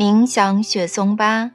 [0.00, 1.50] 冥想雪松八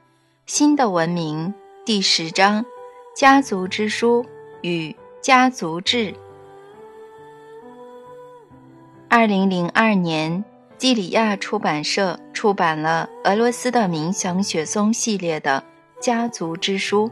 [0.46, 1.52] 新的文明
[1.84, 2.64] 第十章：
[3.12, 4.24] 家族之书
[4.60, 6.14] 与家族志。
[9.08, 10.44] 二零零二年，
[10.78, 15.64] 基里亚出版社出版了俄罗斯的冥想雪松系列的
[16.00, 17.10] 家族之书，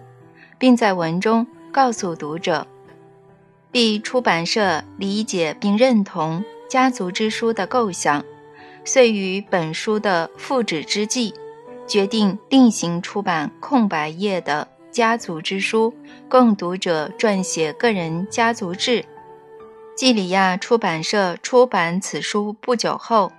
[0.56, 2.64] 并在文中告诉读者
[3.72, 8.24] ，B 出版社理解并认同家族之书的构想。
[8.84, 11.34] 遂于本书的复制之际，
[11.86, 15.94] 决定另行出版空白页的家族之书，
[16.28, 19.04] 供读者撰写个人家族志。
[19.96, 23.32] 基里亚出版社出版此书不久后，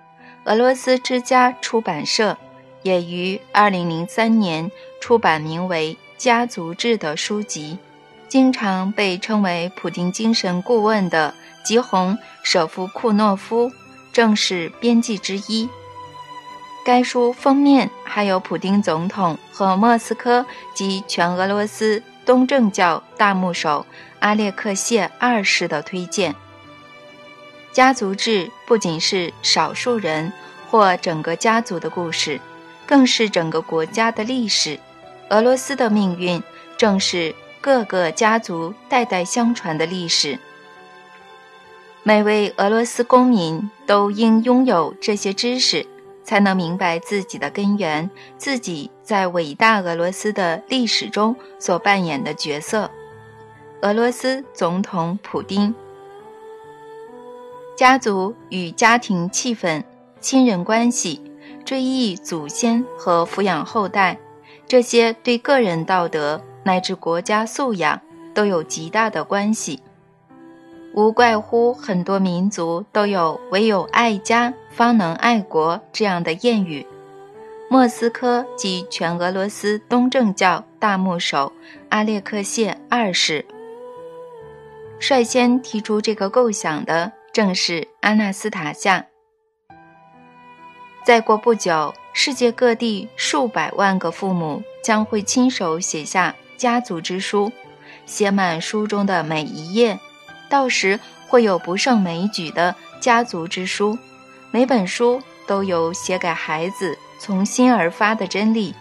[0.44, 2.36] 俄罗斯之家出版社
[2.82, 7.78] 也于2003年出版名为《家族志》的书籍。
[8.28, 11.32] 经常被称为普丁精神顾问的
[11.64, 13.70] 吉洪·舍夫库诺夫。
[14.16, 15.68] 正是编辑之一。
[16.86, 23.84] 该书封面还有普丁总统和莫斯科及全俄罗斯东正教大牧首
[24.20, 26.34] 阿列克谢二世的推荐。
[27.72, 30.32] 家族志不仅是少数人
[30.70, 32.40] 或整个家族的故事，
[32.86, 34.80] 更是整个国家的历史。
[35.28, 36.42] 俄罗斯的命运
[36.78, 40.38] 正是各个家族代代相传的历史。
[42.08, 45.84] 每位俄罗斯公民都应拥有这些知识，
[46.22, 52.88] 才能明白自己的根源，自己在伟大俄罗斯的历史中所扮演的角色。
[53.82, 55.74] 俄罗斯总统普丁，
[57.76, 59.82] 家族与家庭气氛、
[60.20, 61.20] 亲人关系、
[61.64, 64.16] 追忆祖先和抚养后代，
[64.68, 68.00] 这些对个人道德乃至国家素养
[68.32, 69.82] 都有极大的关系。
[70.96, 76.86] 无怪乎很多民族都有“唯有爱家，方能爱国”这样的谚语。
[77.68, 81.52] 莫斯科及全俄罗斯东正教大牧首
[81.90, 83.44] 阿列克谢二世
[84.98, 89.04] 率先提出这个构想的，正是阿纳斯塔夏。
[91.04, 97.52] 再过不久，世界各地数百万个父母将会亲手写下家族之书，
[98.06, 99.98] 写满书中的每一页。
[100.48, 100.98] 到时
[101.28, 103.98] 会有不胜枚举的家族之书，
[104.50, 108.74] 每本书都有写给孩子从心而发的真理，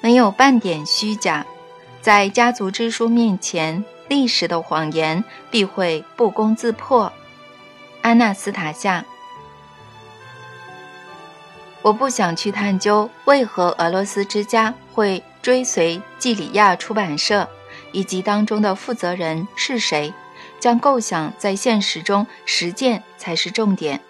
[0.00, 1.44] 没有半点虚假。
[2.00, 7.12] 在家族之书面前，历史的谎言必会不攻自破。
[8.00, 9.04] 安娜斯塔夏，
[11.82, 17.48] 我不想去探究为何俄罗斯之家会追随季里亚出版社，
[17.92, 20.12] 以及当中的负责人是谁。
[20.62, 24.00] 将构想在现实中实践才是重点。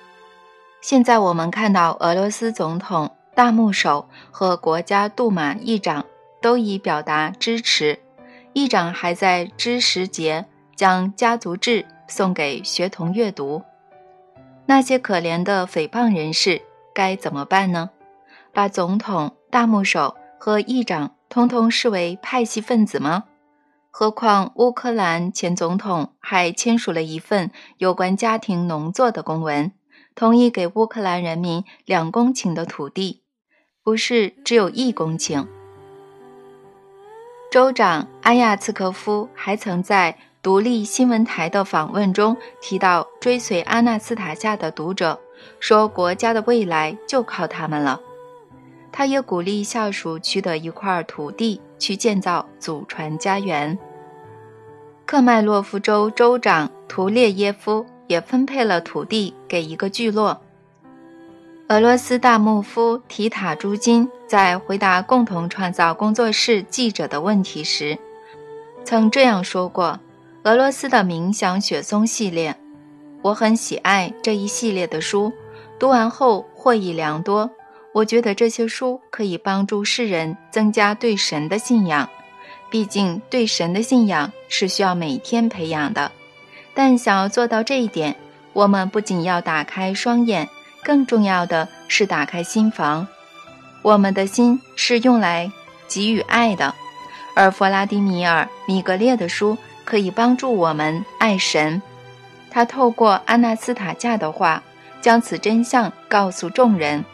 [0.82, 6.04] 现在我们看到，俄罗斯总统、大牧首和国家杜马议长
[6.42, 7.98] 都已表达支持。
[8.52, 10.44] 议长还在知识节
[10.76, 13.62] 将家族志送给学童阅读。
[14.66, 16.60] 那些可怜的诽谤人士
[16.92, 17.88] 该怎么办呢？
[18.52, 23.24] 把总统、大牧首和议长通通视为派系分子吗？
[23.94, 29.70] 何况乌克兰前总统还签署了一份有关家庭农作的公文，
[30.14, 33.20] 同意给乌克兰人民两公顷的土地，
[33.84, 35.46] 不是只有一公顷。
[37.50, 45.20] 州长阿亚茨科夫还曾在独立新闻台的访问中提到，追随阿纳斯塔夏的读者
[45.60, 48.00] 说，国家的未来就靠他们了。
[48.90, 51.60] 他也鼓励下属取得一块土地。
[51.82, 53.76] 去建造祖传家园。
[55.04, 60.40] 克麦洛夫州州长图列耶夫也分配了土地给一个聚落。
[61.68, 67.98] 俄罗斯大牧夫提塔朱金在回答共同创造工作室记者的问题时，
[68.84, 69.98] 曾这样说过
[70.44, 72.56] ：“俄罗斯的冥想雪松系列，
[73.22, 75.32] 我很喜爱这一系列的书，
[75.80, 77.50] 读完后获益良多。”
[77.92, 82.08] 我觉得这些书可以帮助世人增加对神的信仰，
[82.70, 86.10] 毕竟对神的信仰是需要每天培养的。
[86.74, 88.16] 但想要做到这一点，
[88.54, 90.48] 我们不仅要打开双眼，
[90.82, 93.06] 更重要的是打开心房。
[93.82, 95.52] 我们的心是用来
[95.86, 96.74] 给予爱的，
[97.34, 101.82] 而弗拉迪米尔·米格列的书可以帮助我们爱神。
[102.50, 104.62] 他透过安娜斯塔加的话，
[105.02, 107.04] 将此真相告诉众人。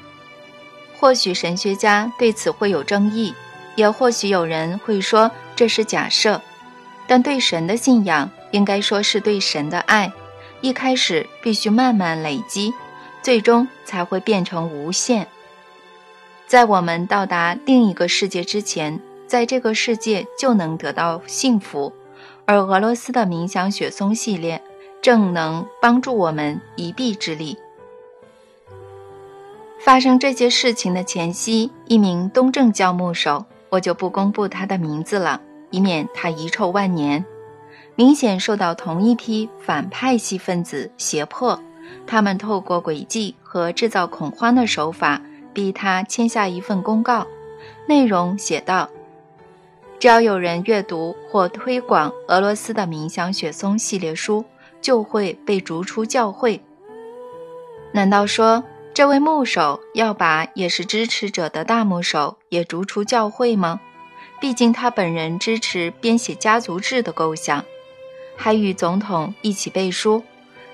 [1.01, 3.33] 或许神学家对此会有争议，
[3.77, 6.41] 也或许有人会说这是假设，
[7.07, 10.13] 但对神的信仰应该说是对神的爱，
[10.61, 12.75] 一开始必须慢慢累积，
[13.23, 15.29] 最终才会变成无限。
[16.47, 21.93] 在我们到达另一个世界之前，在这个世界就能得到幸福。
[22.47, 24.63] 而俄罗斯的冥想雪松系列
[25.03, 27.59] 正能帮助我们一臂之力。
[29.79, 35.41] 发生这些事情的前夕，一名东正教牧首，我就不公布他的名字了，
[35.71, 37.25] 以免他遗臭万年。
[37.95, 41.61] 明显受到同一批反派系分子胁迫，
[42.07, 45.23] 他们透过诡计和制造恐慌的手法，
[45.53, 47.27] 逼他签下一份公告，
[47.87, 48.91] 内容写道：
[49.99, 54.45] 只要有人阅读或推广俄罗斯的冥想雪松系列书，
[54.81, 56.61] 就会被逐出教会。
[57.93, 58.63] 难道说？
[58.99, 63.79] 这位牧首要把也是支持者的大牧首也逐出教会吗？
[64.41, 67.65] 毕竟他本人支持编写家族制的构想，
[68.37, 70.25] 还与总统一起背书。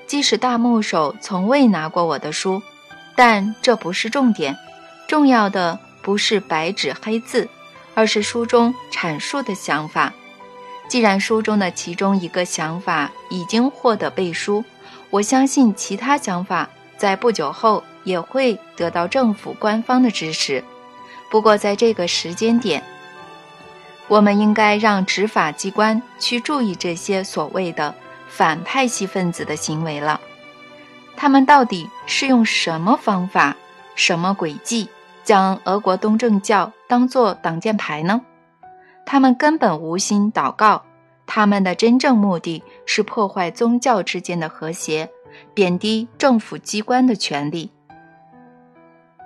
[0.06, 2.62] 即使大牧首从未拿过我的书，
[3.14, 4.56] 但这不是重点。
[5.06, 7.46] 重要的不是白纸黑字，
[7.92, 10.14] 而是书中阐述的想法。
[10.88, 14.64] 既然书中的其中一个想法已经获得背书，
[15.10, 17.84] 我相信其他想法在不久后。
[18.04, 20.62] 也会得到政府官方的支持。
[21.30, 22.82] 不过，在这个时间点，
[24.06, 27.94] 我们应该让执法机关去注意这些所谓的
[28.28, 30.20] 反派系分子的行为了。
[31.16, 33.56] 他们到底是用什么方法、
[33.94, 34.88] 什么诡计，
[35.24, 38.20] 将俄国东正教当作挡箭牌呢？
[39.06, 40.84] 他们根本无心祷告，
[41.26, 45.10] 他们的真正目的是破坏宗教之间的和谐，
[45.54, 47.70] 贬低政府机关的权利。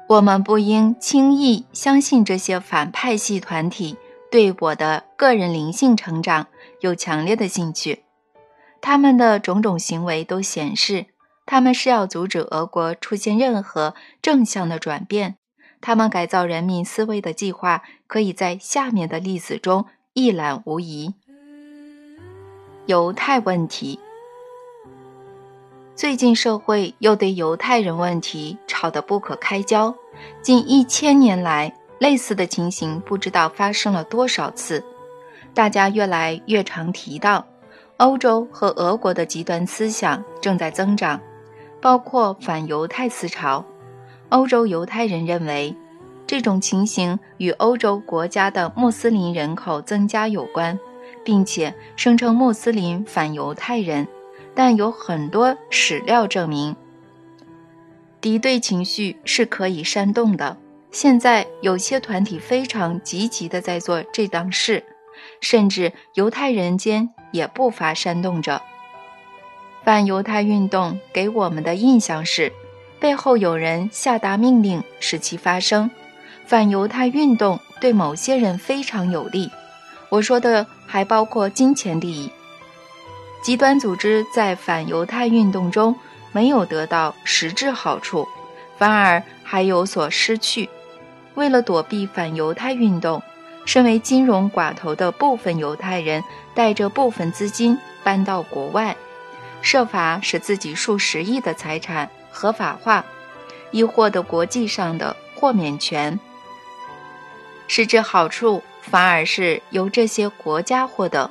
[0.08, 3.98] 我们不应轻易相信这些反派系团体
[4.30, 6.46] 对我的个人灵性成长
[6.80, 8.04] 有强烈的兴趣。
[8.80, 11.06] 他们的种种行为都显示，
[11.44, 15.36] 他们是要阻止俄国出现任何正向的转变。
[15.82, 19.84] 他们改造人民思维的计划，可以在下面的例子中
[20.14, 21.14] 一览无遗。
[22.86, 24.00] 犹太问题。
[25.98, 29.92] 最近社会又对犹太人问题吵得不可开交，
[30.40, 34.84] 近一千年来，类似的情形不知道发生了多少次。
[35.52, 37.44] 大家越来越常提到，
[37.96, 41.20] 欧洲和俄国的极端思想正在增长，
[41.80, 43.64] 包括反犹太思潮。
[44.28, 45.74] 欧洲犹太人认为，
[46.28, 50.78] 这种情形与欧洲国家的穆斯林人口增加有关，
[51.24, 54.06] 并且声称穆斯林反犹太人。
[54.58, 56.74] 但有很多史料证明，
[58.20, 60.56] 敌对情绪是可以煽动的。
[60.90, 64.82] 现在有些团体非常积极地在做这档事，
[65.40, 68.60] 甚至犹太人间也不乏煽动着。
[69.84, 72.52] 反犹太运动给我们的印象是，
[72.98, 75.88] 背后有人下达命令使其发生。
[76.46, 79.52] 反犹太运动对某些人非常有利，
[80.08, 82.28] 我说的还包括金钱利益。
[83.40, 85.94] 极端组织在反犹太运动中
[86.32, 88.28] 没有得到实质好处，
[88.76, 90.68] 反而还有所失去。
[91.34, 93.22] 为了躲避反犹太运动，
[93.64, 98.96] 身为金融寡头的部分犹太人带着部分资金搬到国外，
[99.62, 103.04] 设法使自己数十亿的财产合法化，
[103.70, 106.18] 以获得国际上的豁免权。
[107.68, 111.30] 实质好处反而是由这些国家获得。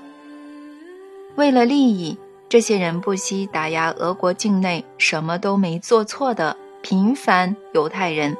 [1.37, 2.17] 为了利益，
[2.49, 8.35] 这些人不惜打压俄国境内什么都没做错的平凡犹太人。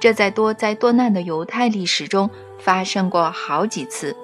[0.00, 4.16] 这在多灾多难的犹太历史中发生过好几次。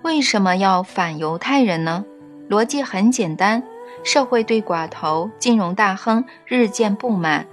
[0.00, 2.06] 为什么要反犹太人呢？
[2.48, 3.62] 逻辑很简单：
[4.02, 7.46] 社会对寡头、金融大亨日渐不满。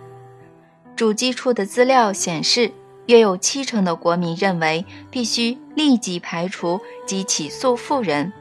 [0.95, 2.71] 主机处的资料显示，
[3.07, 8.31] 约有七成的国民认为必须立即排除及起诉富人。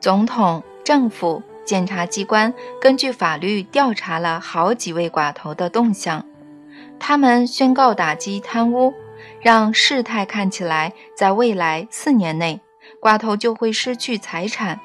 [0.00, 6.24] 总统、政府、检察机关根据法律调查了好几位寡头的动向，
[6.98, 8.94] 他们宣告打击贪污，
[9.40, 12.60] 让事态看起来在未来四年内，
[13.00, 14.80] 寡头就会失去财产。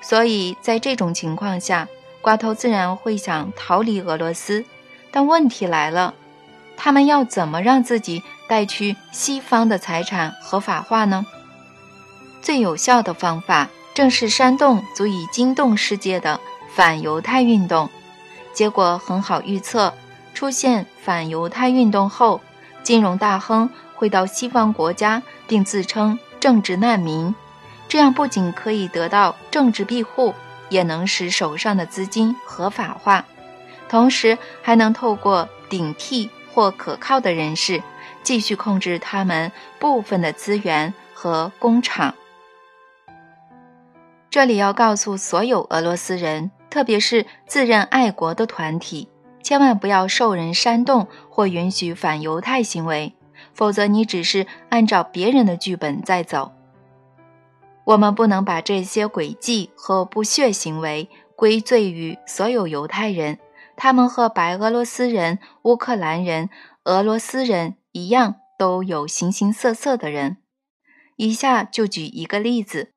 [0.00, 1.88] 所以在这种情况下，
[2.22, 4.64] 寡头自然会想逃离俄罗斯。
[5.10, 6.14] 但问题来了，
[6.76, 11.26] 他们要怎么让自己带去西方的财产合法化呢？
[12.40, 13.68] 最有效的方法。
[13.94, 16.40] 正是煽动足以惊动世界的
[16.74, 17.90] 反犹太运动，
[18.52, 19.92] 结果很好预测。
[20.34, 22.40] 出现反犹太运动后，
[22.82, 27.34] 金融大亨会到西方国家，并自称政治难民。
[27.86, 30.34] 这样不仅可以得到政治庇护，
[30.70, 33.26] 也能使手上的资金合法化，
[33.90, 37.82] 同时还能透过顶替或可靠的人士，
[38.22, 42.14] 继续控制他们部分的资源和工厂。
[44.32, 49.10] 这里要告诉所有俄罗斯人，特别是自认爱国的团体，
[49.42, 53.14] 千万不要受人煽动或允许反犹太行为，
[53.52, 56.52] 否则你只是按照别人的剧本在走。
[57.84, 63.38] 我们不能把这些诡计和不屑行为归罪于所有犹太人，
[63.76, 66.48] 他们和白俄罗斯人、乌克兰人、
[66.84, 70.38] 俄罗斯人一样，都有形形色色的人。
[71.16, 72.91] 以下就举一个例子：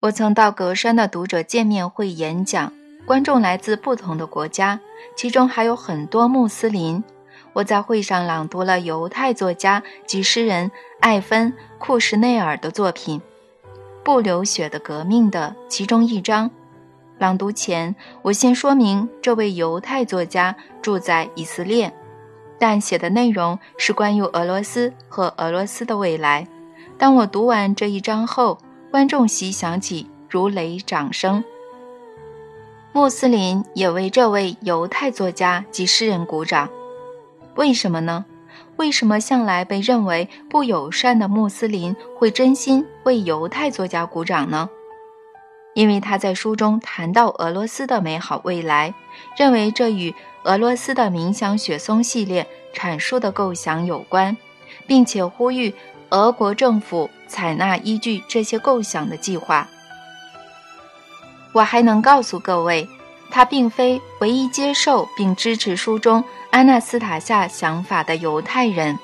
[0.00, 2.72] 我曾到格山的读者见面会演讲，
[3.04, 4.80] 观众来自不同的国家，
[5.14, 7.04] 其中还有很多穆斯林。
[7.52, 13.20] 我在会上朗读了犹太作家及诗人艾芬·库什内尔的作品。
[14.02, 16.50] 不流血的革命的其中一章。
[17.18, 21.92] 朗读前，我先说明这位犹太作家住在以色列，
[22.58, 26.48] 但写的内容是关于俄罗斯和俄罗斯的未来。
[26.96, 28.56] 当我读完这一章后，
[28.90, 31.44] 观众席响起如雷掌声。
[32.92, 36.68] 穆斯林也为这位犹太作家及诗人鼓掌。
[37.54, 38.24] 为什么呢？
[38.76, 44.68] 为什么向来被认为不友善的穆斯林会真心为犹太作家鼓掌呢？
[45.74, 48.92] 因为他在书中谈到俄罗斯的美好未来，
[49.36, 52.44] 认为这与俄罗斯的冥想雪松系列
[52.74, 54.36] 阐述的构想有关，
[54.88, 55.72] 并且呼吁
[56.08, 59.68] 俄国政府采纳依据这些构想的计划。
[61.52, 62.88] 我还能告诉各位，
[63.30, 66.22] 他并非唯一接受并支持书中。
[66.50, 68.98] 安纳斯塔夏想法的犹太人，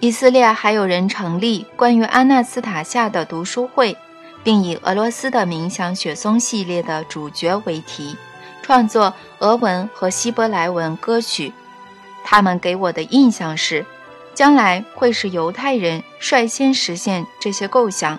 [0.00, 3.94] 以色列还有人成立关于安纳斯塔夏的读书会，
[4.42, 8.16] 并以俄罗斯的冥想雪松系列的主角为题，
[8.62, 11.52] 创作俄文和希伯来文歌曲。
[12.24, 13.84] 他们给我的印象是，
[14.40, 18.18] 将来会是犹太人率先实现这些构想，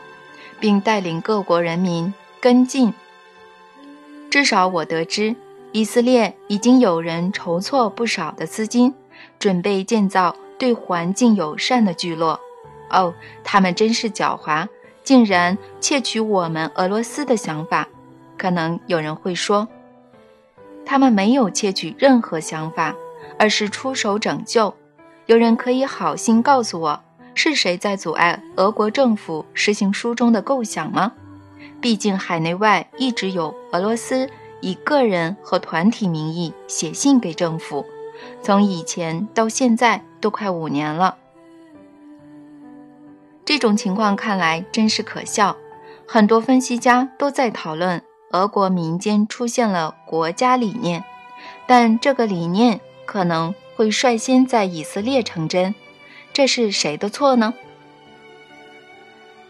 [0.60, 2.94] 并带领各国人民跟进。
[4.30, 5.36] 至少我得知。
[5.72, 8.94] 以色列已经有人筹措不少的资金，
[9.40, 12.40] 准备建造对环境友善的聚落。
[12.92, 13.12] 哦，
[13.44, 14.68] 他们真是狡猾，
[15.04, 17.88] 竟然窃取我们俄罗斯的想法。
[18.38, 19.68] 可能有人会说，
[20.86, 22.96] 他们没有窃取任何想法，
[23.40, 24.72] 而是出手拯救。
[25.32, 27.02] 有人可以好心告诉我，
[27.36, 31.14] 是谁在阻碍俄国政府实行书中的构想吗？
[31.80, 34.30] 毕竟海内外一直有俄罗斯。
[34.60, 37.86] 以个人和团体名义写信给政府，
[38.44, 41.16] 从以前到现在都快五年了。
[43.46, 45.56] 这种情况看来真是可笑。
[46.06, 51.06] 很多分析家都在讨论俄国民间出现了国家理念，
[51.66, 55.74] 但这个理念可能会率先在以色列成真。
[56.32, 57.56] 这是谁的错呢？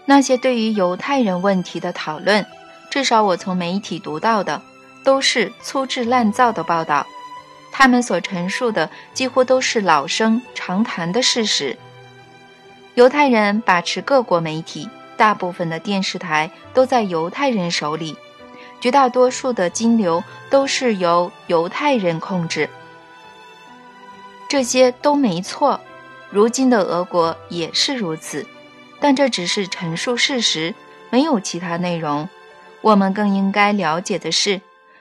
[0.05, 2.45] 那些对于犹太人问题的讨论，
[2.89, 4.61] 至少我从媒体读到的。
[5.03, 7.05] 都是粗制滥造的报道，
[7.73, 11.75] 他们所陈述的几乎都是老生常谈的事实。
[12.93, 18.15] 犹太人把持各国媒体，大部分的电视台都在犹太人手里，
[18.79, 22.69] 绝大多数的金流都是由犹太人控制。
[24.51, 25.79] 这些都没错，
[26.29, 28.45] 如今的俄国也是如此，
[28.99, 30.75] 但这只是陈述事实，
[31.09, 32.27] 没有其他内容。
[32.81, 34.59] 我们更应该了解的是。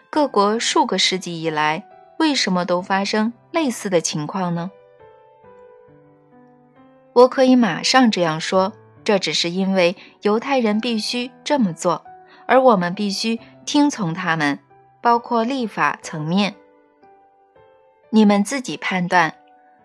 [0.08, 1.84] 各国数个世纪以来，
[2.20, 4.70] 为什么都发生类似的情况呢？
[7.12, 12.04] 我可以马上这样说：这只是因为犹太人必须这么做，
[12.46, 14.60] 而我们必须听从他们，
[15.00, 16.54] 包括立法层面。
[18.10, 19.34] 你们自己判断。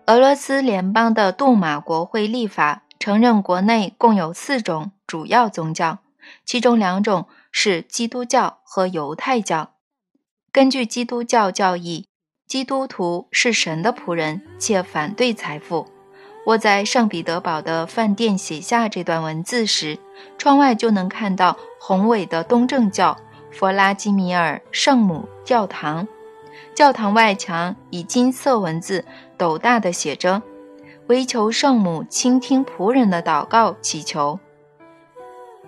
[0.06, 5.98] 俄罗斯联邦的杜马国会立法承认，国内共有四种主要宗教，
[6.44, 9.72] 其中两种是基督教和犹太教。
[10.52, 12.06] 根据基督教教义，
[12.46, 15.88] 基督徒是神的仆人，且反对财富。
[16.46, 19.98] 我在圣彼得堡的饭店写下这段文字时，
[20.38, 23.18] 窗外就能看到宏伟的东正教
[23.50, 26.06] 弗拉基米尔圣母教堂。
[26.74, 29.04] 教堂外墙以金色文字
[29.36, 30.42] 斗大的写着
[31.08, 34.38] ：“唯求圣母倾听仆人的祷告祈求。”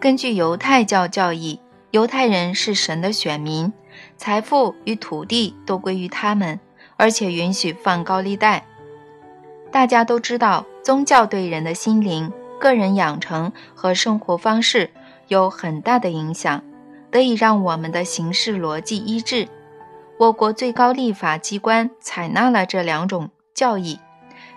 [0.01, 1.61] 根据犹太教教义，
[1.91, 3.73] 犹太人是神的选民。
[4.17, 6.61] 财富与土地都归于他们，
[6.97, 8.65] 而且允许放高利贷。
[9.73, 14.91] 大家都知道，宗教对人的心灵、个人养成和生活方式
[15.27, 16.63] 有很大的影响，
[17.11, 19.49] 得以让我们的行事逻辑一致。
[20.19, 23.99] 我国最高立法机关采纳了这两种教义，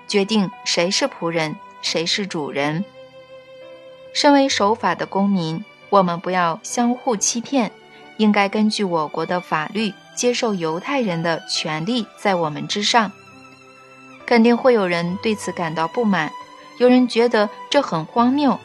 [0.08, 2.86] 决定谁是仆人，谁是主人。
[4.14, 7.72] 身为守法的公民，我们不要相互欺骗，
[8.18, 13.12] 应该根据我国的法律接受犹太人的权利在我们之上。
[14.28, 16.32] 肯定会有人对此感到不满，
[16.78, 18.60] 有人觉得这很荒谬，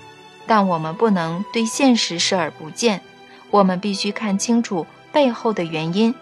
[0.47, 3.01] 但我们不能对现实视而不见，
[3.51, 6.15] 我们必须看清楚背后的原因，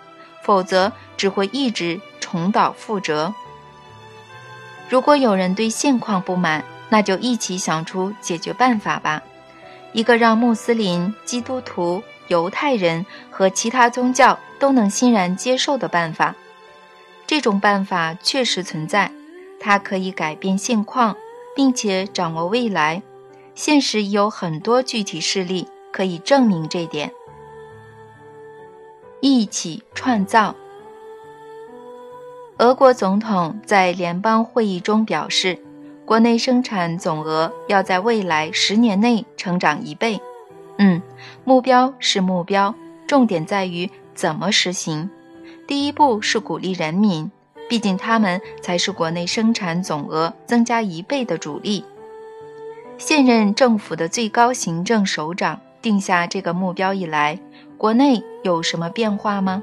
[0.44, 3.35] 否则只会一直重蹈覆辙。
[4.95, 9.25] 如果有人对现况不满，那就一起想出解决办法吧，
[9.93, 16.37] 一个让穆斯林、基督徒、犹太人和其他宗教都能欣然接受的办法。
[17.27, 19.11] 这种办法确实存在。
[19.59, 21.17] 它可以改变现况，
[21.57, 23.03] 并且掌握未来。
[23.57, 27.11] 现实有很多具体事例可以证明这点。
[29.19, 30.55] 一起创造。
[32.64, 35.59] 俄国总统在联邦会议中表示，
[36.06, 40.18] 国内生产总额要在未来十年内成长一倍。
[40.78, 41.02] 嗯，
[41.44, 42.75] 目标是目标，
[43.06, 45.11] 重点在于怎么实行。
[45.68, 47.30] 第一步是鼓励人民。
[47.68, 51.85] 毕竟他们才是国内生产总额增加一倍的主力。
[52.97, 57.38] 现任政府的最高行政首长定下这个目标以来，
[57.76, 59.62] 国内有什么变化吗？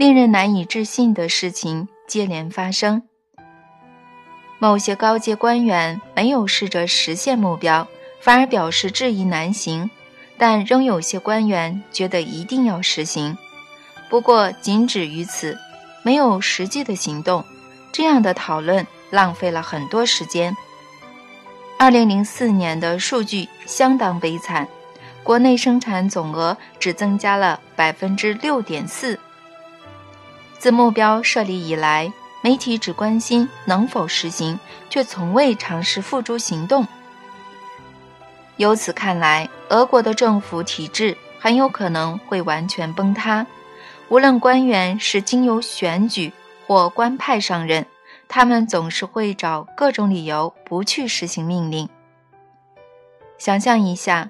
[0.00, 3.02] 令人难以置信的事情接连发生。
[4.58, 7.86] 某些高阶官员没有试着实现目标，
[8.18, 9.90] 反而表示质疑难行，
[10.38, 13.36] 但仍有些官员觉得一定要实行。
[14.08, 15.58] 不过仅止于此。
[16.02, 17.44] 没有实际的行动，
[17.92, 20.56] 这样的讨论浪费了很多时间。
[21.78, 24.66] 二零零四年的数据相当悲惨，
[25.22, 29.20] 国内生产总额只增加了百分之六点四。
[30.60, 32.12] 自目标设立以来，
[32.42, 36.86] 媒体只关心能否实行，却从未尝试付诸行动。
[38.58, 43.46] 由此看来，俄国的政府体制很有可能会完全崩塌。
[44.10, 46.30] 无论官员是经由选举
[46.66, 47.86] 或官派上任，
[48.28, 51.88] 他们总是会找各种理由不去实行命令。
[53.38, 54.28] 想象一下，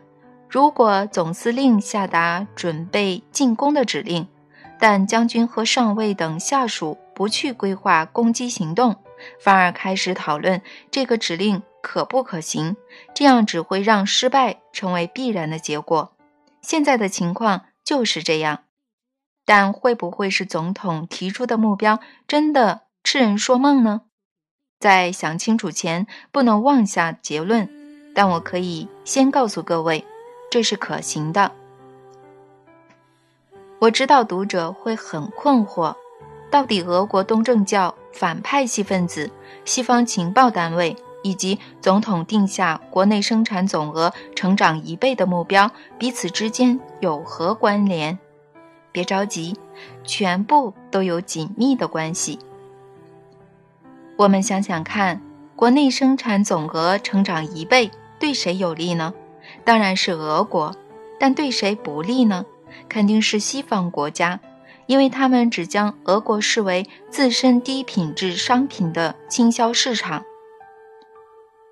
[0.49, 4.29] 如果总司令下达准备进攻的指令，
[4.81, 8.97] 但将军和上尉等下属不去规划攻击行动，
[9.39, 12.77] 反而开始讨论这个指令可不可行，
[13.15, 16.17] 这样只会让失败成为必然的结果。
[16.63, 18.65] 现在的情况就是这样。
[19.45, 24.03] 但会不会是总统提出的目标真的痴人说梦呢？
[24.79, 27.69] 在想清楚前，不能妄下结论。
[28.15, 30.05] 但我可以先告诉各位，
[30.51, 31.53] 这是可行的。
[33.81, 35.95] 我知道读者会很困惑，
[36.51, 39.31] 到底俄国东正教反派系分子、
[39.65, 48.19] 西方情报单位以及总统定下国内生产总额成长一倍的目标，彼此之间有何关联？
[48.93, 49.57] 别着急，
[50.05, 52.39] 全部都有紧密的关系。
[54.19, 55.23] 我们想想看，
[55.57, 59.15] 国内生产总额成长一倍，对谁有利呢？
[59.65, 60.77] 当然是俄国。
[61.19, 62.47] 但对谁不利呢？
[62.89, 64.41] 肯定是西方国家，
[64.87, 70.25] 因为他们只将俄国视为自身低品质商品的倾销市场。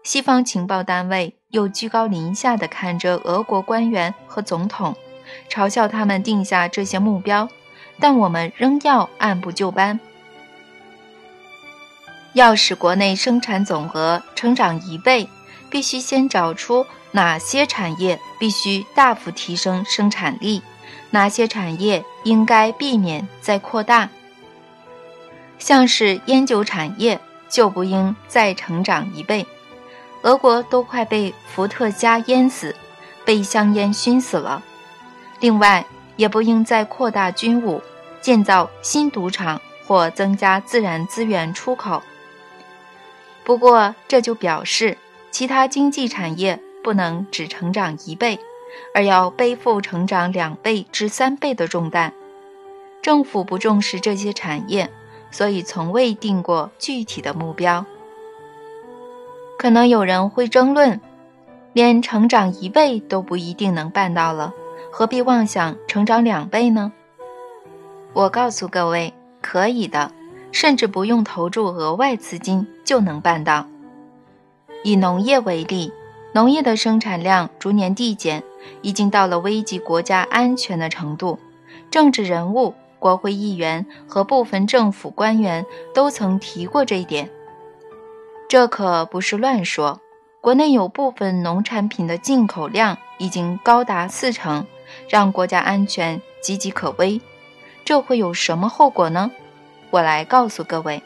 [0.05, 4.95] 西方情报单位又居高临下地看着俄国官员和总统。
[5.51, 7.51] 嘲笑他们定下这些目标，
[8.01, 10.01] 但我们仍要按部就班。
[12.33, 15.29] 要使国内生产总额成长一倍，
[15.69, 20.63] 必须先找出哪些产业必须大幅提升生产力，
[21.11, 24.09] 哪些产业应该避免再扩大。
[25.59, 29.47] 像是烟酒产业就不应再成长一倍，
[30.23, 32.75] 俄国都快被伏特加淹死，
[33.25, 34.63] 被香烟熏死了。
[35.41, 35.85] 另外，
[36.17, 37.83] 也不应再扩大军务、
[38.21, 42.03] 建造新赌场或增加自然资源出口。
[43.45, 44.99] 不过，这就表示
[45.31, 48.39] 其他经济产业不能只成长一倍，
[48.95, 52.13] 而要背负成长两倍至三倍的重担。
[53.01, 54.91] 政府不重视这些产业，
[55.31, 57.85] 所以从未定过具体的目标。
[59.59, 61.01] 可能有人会争论，
[61.73, 64.53] 连成长一倍都不一定能办到了。
[64.91, 66.93] 何必妄想成长两倍呢？
[68.13, 70.11] 我告诉各位，可以的，
[70.51, 73.67] 甚至不用投注额外资金就能办到。
[74.83, 75.93] 以农业为例，
[76.39, 78.45] 农业的生产量逐年递减，
[78.81, 81.37] 已经到了危及国家安全的程度。
[81.91, 87.29] 政治人物国会议员和部分政府官员都曾提过这一点。
[88.49, 90.01] 这可不是乱说。
[90.41, 94.65] 国内有部分农产品的进口量已经高达四成，
[95.09, 97.21] 让国家安全岌岌可危。
[97.85, 99.33] 这会有什么后果呢？
[99.91, 101.03] 我来告诉各位。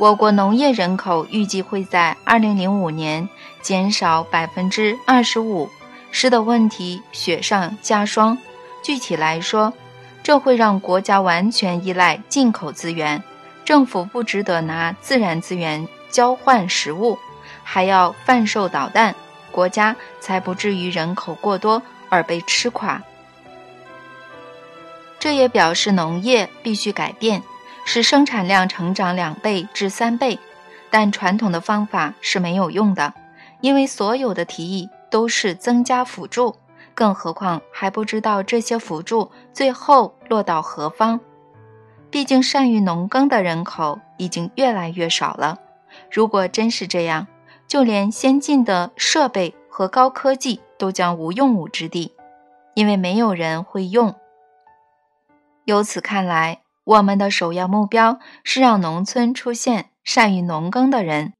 [0.00, 3.28] 我国农业人口预计会在2005年
[3.60, 5.68] 减少百分之二十五，
[6.10, 8.38] 使得问题雪上加霜。
[8.82, 9.70] 具体来说，
[10.22, 13.22] 这会让国家完全依赖进口资源，
[13.62, 15.86] 政府不值得拿自然资源。
[16.10, 17.18] 交换食物，
[17.62, 19.14] 还要贩售导弹，
[19.52, 23.02] 国家才不至于人口过多而被吃垮。
[25.18, 27.42] 这也表示农业必须改变，
[27.84, 30.38] 使生产量成长两倍至三倍。
[30.90, 33.14] 但传统的方法是没有用的，
[33.60, 36.56] 因为所有的提议都是增加辅助，
[36.94, 41.20] 更何况还不知道这些辅助最后落到何方。
[42.10, 45.58] 毕竟善于农耕的人口已经越来越少了。
[46.10, 47.28] 如果真是这样，
[47.68, 52.12] 就连先进的设备和高科技都将无用武之地，
[52.74, 54.12] 因为没有人会用。
[55.66, 61.34] 由此看来，我们的首要目标是让农村出现善于农耕的人，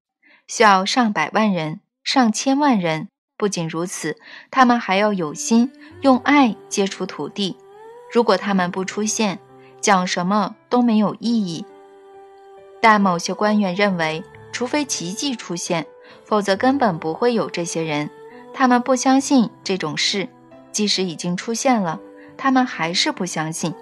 [0.46, 3.08] 需要上百万人、上千万人。
[3.36, 4.16] 不仅如此，
[4.52, 7.56] 他们还要有心用爱接触土地。
[8.12, 9.40] 如果他们不出现，
[9.80, 11.66] 讲什么都没有意义。
[12.80, 14.22] 但某些官员认为。
[14.52, 15.86] 除非奇迹出现，
[16.24, 18.10] 否则根本不会有这些人。
[18.52, 20.28] 他们不相信这种事，
[20.72, 22.00] 即使已经出现了，
[22.36, 23.72] 他们还是不相信。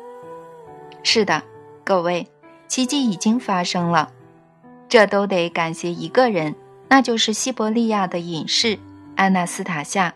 [1.02, 1.42] 是的，
[1.88, 2.28] 各位，
[2.66, 4.10] 奇迹已经发生了，
[4.90, 6.54] 这都得感谢一个人，
[6.90, 8.78] 那就是西伯利亚的隐士
[9.16, 10.12] 安娜斯塔夏。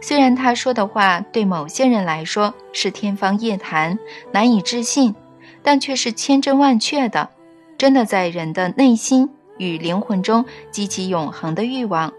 [0.00, 3.98] 虽然他说的话对某些人来说是天方夜谭、
[4.32, 5.14] 难以置信，
[5.62, 7.28] 但却是千真万确的。
[7.76, 12.10] 真的在人的内心与灵魂中激起永恒的欲望。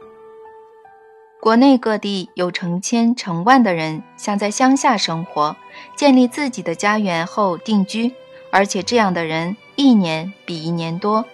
[1.39, 5.55] 国内各地有成千成万的人想在乡下生活，
[5.95, 8.13] 建立自己的家园后定居，
[8.51, 11.25] 而且这样的人一年比一年多。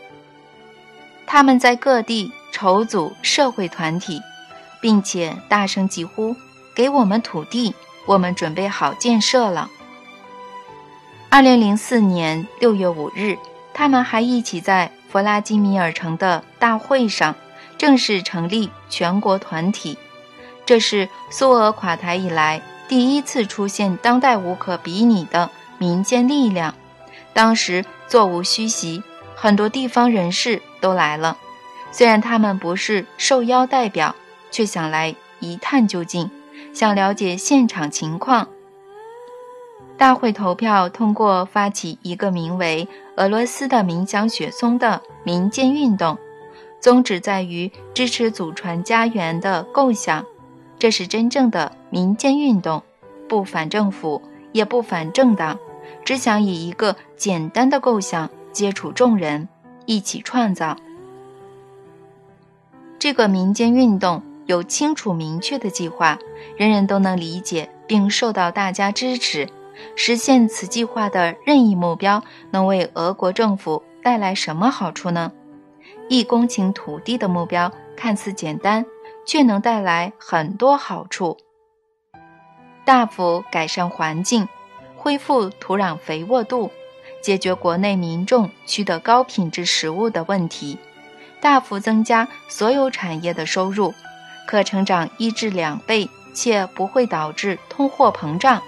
[1.26, 4.22] 他们在各地筹组社会团体，
[4.80, 6.36] 并且大声疾呼
[6.76, 7.74] ：“给我们土地，
[8.06, 9.72] 我们准备好建设了。”
[11.30, 13.38] 二零零四年六月五日。
[13.78, 17.36] 他们还一起在弗拉基米尔城的大会上
[17.86, 19.95] 正式成立全国团体，
[20.65, 26.74] 这是苏俄垮台以来第一次出现当代无可比拟的民间力量。
[27.32, 29.04] 当时座无虚席，
[29.36, 31.38] 很多地方人士都来了，
[31.91, 34.15] 虽然他们不是受邀代表，
[34.50, 36.32] 却想来一探究竟，
[36.74, 38.48] 想了解现场情况。
[39.95, 46.17] 大会投票通过发起一个名为“俄罗斯的冥想雪松”的民间运动，
[46.80, 50.26] 宗旨在于支持祖传家园的构想。
[50.78, 52.84] 这是真正的民间运动，
[53.28, 55.58] 不反政府，也不反政党，
[56.04, 59.48] 只想以一个简单的构想接触众人，
[59.86, 60.78] 一起创造。
[63.00, 66.20] 这个民间运动有清楚明确的计划，
[66.58, 69.48] 人人都能理解，并受到大家支持。
[69.96, 75.32] 实现此计划的任意目标，能为俄国政府带来什么好处呢？
[76.08, 78.86] 一公顷土地的目标看似简单，
[79.26, 81.38] 却能带来很多好处：
[82.86, 84.48] 大幅改善环境，
[84.96, 86.70] 恢复土壤肥沃度，
[87.24, 90.78] 解决国内民众取得高品质食物的问题，
[91.41, 93.91] 大幅增加所有产业的收入，
[94.46, 98.62] 可成长一至两倍，且不会导致通货膨胀。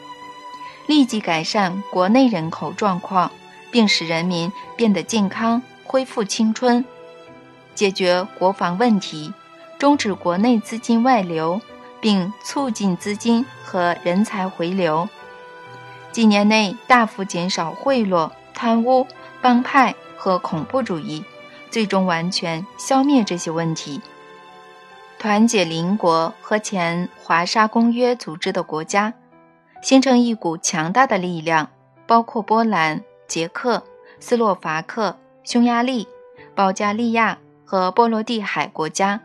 [0.88, 3.32] 立即改善国内人口状况，
[3.70, 6.84] 并使人民变得健康、恢复青春，
[7.78, 9.32] 解决国防问题，
[9.78, 11.62] 终止国内资金外流，
[12.02, 15.08] 并促进资金和人才回流。
[16.12, 19.06] 几年内大幅减少贿赂、贪污、
[19.44, 21.24] 帮派和恐怖主义，
[21.70, 24.02] 最终完全消灭这些问题。
[25.20, 29.14] 团结邻国和前华沙公约组织的国家。
[29.84, 31.70] 形成一股强大的力量，
[32.08, 33.84] 包括波兰、捷克
[34.20, 36.08] 斯洛伐克、匈牙利、
[36.56, 37.38] 保加利亚
[37.70, 39.22] 和波罗的海国家，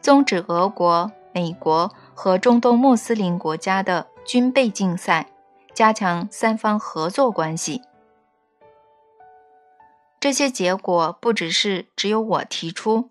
[0.00, 5.28] 终止俄国、美国和中东穆斯林国家的军备竞赛，
[5.74, 7.82] 加强三方合作关系。
[10.18, 13.10] 这些结果不只是只有我提出，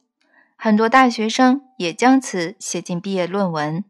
[0.58, 3.84] 很多大学生也将此写进毕业论文。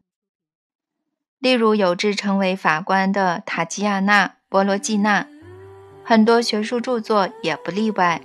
[1.38, 5.26] 例如有志成为法官的塔吉亚娜·波罗季娜，
[6.04, 8.20] 很多学术著作也不例外。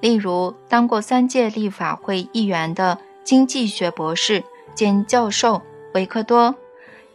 [0.00, 5.60] 例如，当过三届立法会议员的经济学博士兼教授
[5.94, 6.52] 维克多·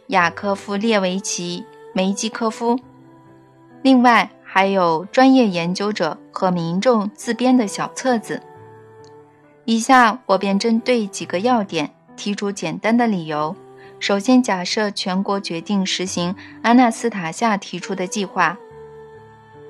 [0.08, 2.78] 雅科夫列维奇·梅基科夫。
[3.82, 8.42] 另外，还有专业研究者和民众自编的小册子。
[9.64, 13.56] 以下我便针对几个要点提出简单的理由。
[13.98, 18.58] 首先，假设全国决定实行安纳斯塔夏提出的计划，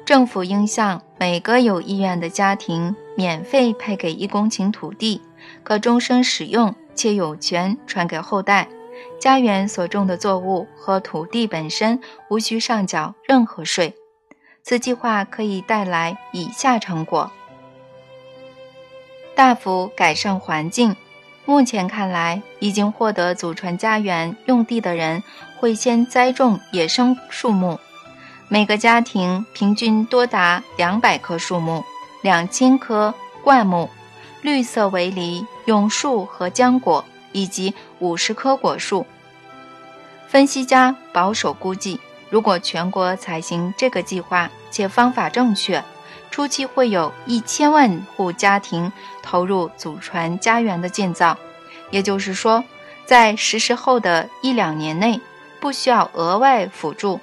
[0.05, 5.21] 政府应向每个有意愿的家庭免费配给一公顷土地，
[5.63, 8.69] 可终生使用，且有权传给后代。
[9.21, 13.95] 家园所种的作物和土地本身无需上缴任何税。
[14.63, 17.31] 此计划可以带来以下成果：
[19.35, 20.97] 大幅改善环境。
[21.45, 25.23] 目前看来，已经获得祖传家园用地的人
[25.59, 27.79] 会先栽种野生树木，
[28.49, 31.85] 每个家庭平均多达两百棵树木，
[32.25, 33.91] 两千棵灌木，
[34.41, 39.05] 绿色为篱，永树和浆果，以及五十棵果树。
[40.27, 45.85] 分析家保守估计，如果全国采行这个计划且方法正确，
[46.31, 48.91] 初期会有一千万户家庭
[49.23, 51.37] 投入祖传家园的建造，
[51.91, 52.65] 也就是说，
[53.05, 55.21] 在实施后的一两年内，
[55.61, 57.21] 不需要额外辅助，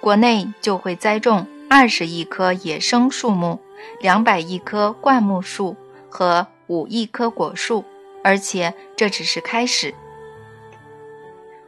[0.00, 3.60] 国内就会栽种二十亿棵野生树木、
[4.00, 5.76] 两百亿棵灌木树
[6.08, 7.84] 和五亿棵果树，
[8.22, 9.94] 而且这只是开始。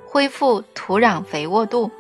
[0.06, 1.90] 恢复土壤肥沃度，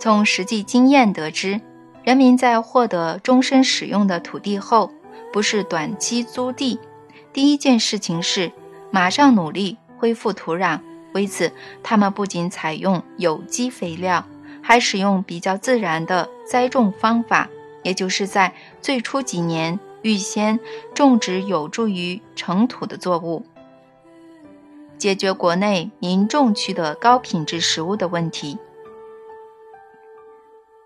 [0.00, 1.60] 从实际经验得知。
[2.04, 4.90] 人民在获得终身使用的土地后，
[5.32, 6.80] 不是短期租地，
[7.32, 8.50] 第一件事情是
[8.90, 10.80] 马上努力恢复土壤。
[11.14, 14.24] 为此，他们不仅采用有机肥料，
[14.60, 17.48] 还使用比较自然的栽种方法，
[17.82, 20.58] 也就是在最初几年预先
[20.94, 23.44] 种植有助于成土的作物，
[24.98, 28.58] 解决国内民众取得高品质食物的问题。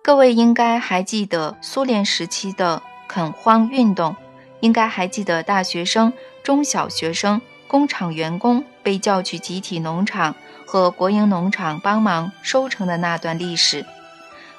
[0.02, 4.14] 各位应该还记得苏联时期的垦荒运动，
[4.60, 6.12] 应该还记得大学生、
[6.44, 13.84] 中小学生、工厂员工被叫去集体农场和国营农场帮忙收成的那段历史。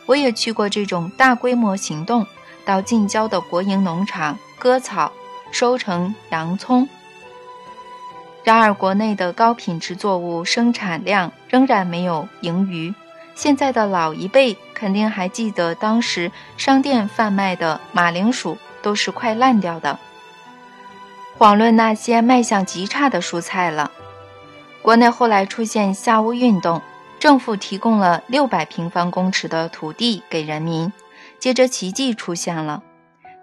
[0.07, 2.25] 我也去过这种大规模行动，
[2.65, 5.11] 到近郊的国营农场割草、
[5.51, 6.89] 收成洋葱。
[8.43, 12.93] 然而，国内的高品质作物生产量仍然没有盈余。
[13.35, 19.99] 现在的老一辈肯定还记得，当时商店贩卖的马铃薯都是快烂掉的。
[21.37, 23.91] 遑论那些卖相极差的蔬菜了。
[24.81, 26.81] 国内后来出现夏屋运动，
[27.19, 30.91] 政府提供了六百平方公尺的土地给人民，
[31.39, 32.83] 接着奇迹出现了，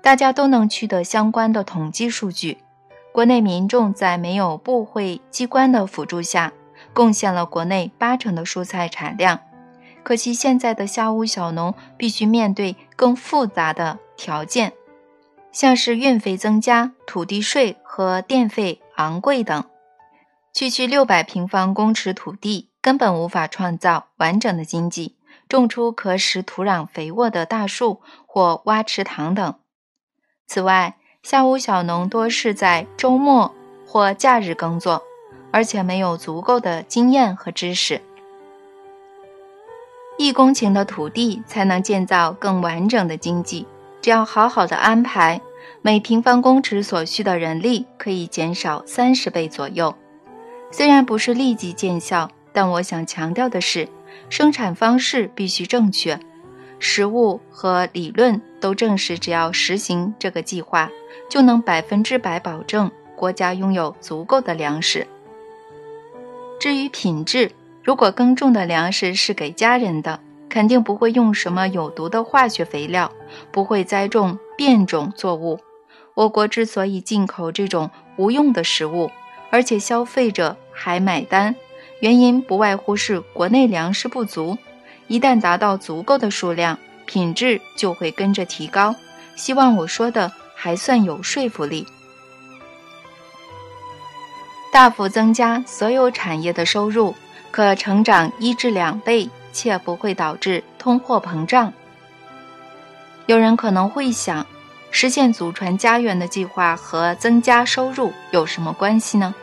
[0.00, 2.58] 大家都能取得相关的统计数据。
[3.12, 6.52] 国内民众在没有部会机关的辅助下，
[6.92, 9.40] 贡献了国内八成的蔬菜产量。
[10.02, 14.72] 可惜现在的下屋小农必须面对更复杂的条件，
[15.50, 19.64] 像是运费增加、土地税和电费昂贵等。
[20.52, 25.16] 区区六百平方公尺土地根本无法创造完整的经济，
[25.48, 29.54] 种出可使土壤肥沃的大树或挖池塘等。
[30.46, 33.54] 此外，下屋小农多是在周末
[33.86, 35.02] 或假日耕作，
[35.50, 38.02] 而且没有足够的经验和知识。
[40.18, 43.66] 一公顷的土地才能建造更完整的经济。
[44.02, 45.40] 只要好好的安排，
[45.80, 49.94] 每平方公尺所需的人力可以减少三十倍左右。
[50.70, 53.88] 虽然不是立即见效，但我想强调的是，
[54.30, 56.18] 生产方式必须正确，
[56.78, 60.88] 实物和理论都证实，只要实行这个计划，
[61.28, 65.06] 就能百分之百保证国家拥有足够的粮食。
[66.60, 67.50] 至于品质，
[67.82, 73.10] 如果耕种的粮食是给家人的，肯定不会用什么有毒的化学肥料，
[73.50, 75.58] 不会栽种变种作物。
[76.14, 79.10] 我国之所以进口这种无用的食物，
[79.50, 81.56] 而且消费者还买单，
[82.04, 84.58] 原因不外乎是国内粮食不足。
[85.06, 88.94] 一旦达到足够的数量，品质就会跟着提高。
[89.36, 91.86] 希望我说的还算有说服力。
[94.70, 97.14] 大幅增加所有产业的收入。
[97.50, 101.72] 可成长一至两倍，且不会导致通货膨胀。
[103.24, 104.46] 有人可能会想，
[104.90, 109.34] 实现祖传家园的计划和增加收入有什么关系呢？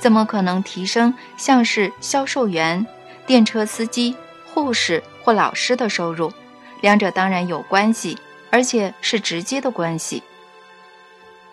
[0.00, 2.84] 怎么可能提升像是销售员、
[3.26, 4.16] 电车司机
[4.52, 6.32] 护士或老师的收入，
[6.80, 8.18] 两者当然有关系，
[8.50, 10.22] 而且是直接的关系。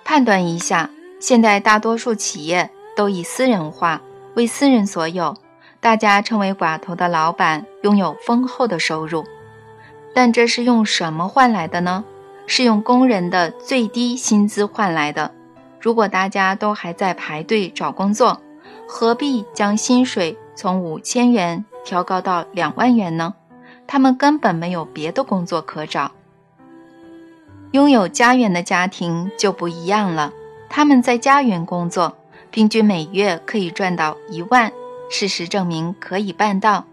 [0.05, 4.01] 判断一下，现在大多数企业都以私人化
[4.35, 5.35] 为私人所有，
[5.81, 9.25] 大家称为寡头的老板拥有丰厚的收入，
[10.15, 12.05] 但这是用什么换来的呢？
[12.47, 15.33] 是用工人的最低薪资换来的。
[15.87, 18.41] 如果大家都还在排队找工作，
[18.89, 23.35] 何必将薪水从五千元调高到两万元呢？
[23.87, 26.11] 他们根本没有别的工作可找。
[27.71, 30.33] 拥有家园的家庭就不一样了，
[30.69, 32.17] 他们在家园工作，
[32.51, 34.69] 平均每月可以赚到一万。
[35.09, 36.83] 事实证明可以办到，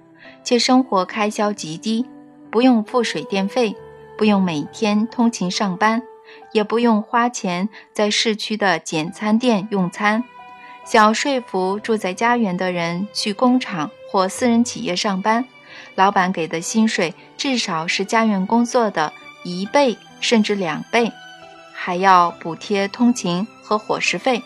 [0.44, 2.06] 且生活开销极低，
[2.48, 3.74] 不用付水电费，
[4.16, 6.00] 不用每天通勤上班，
[6.54, 10.24] 也不用花钱在市区的简餐店用餐。
[10.86, 15.44] 想要说服住在家园的人去工厂或私人企业上班，
[15.94, 19.12] 老板给的薪水至少是家园工作的
[19.42, 19.98] 一倍。
[20.20, 21.12] 甚至两倍，
[21.74, 24.42] 还要补贴通勤和伙食费。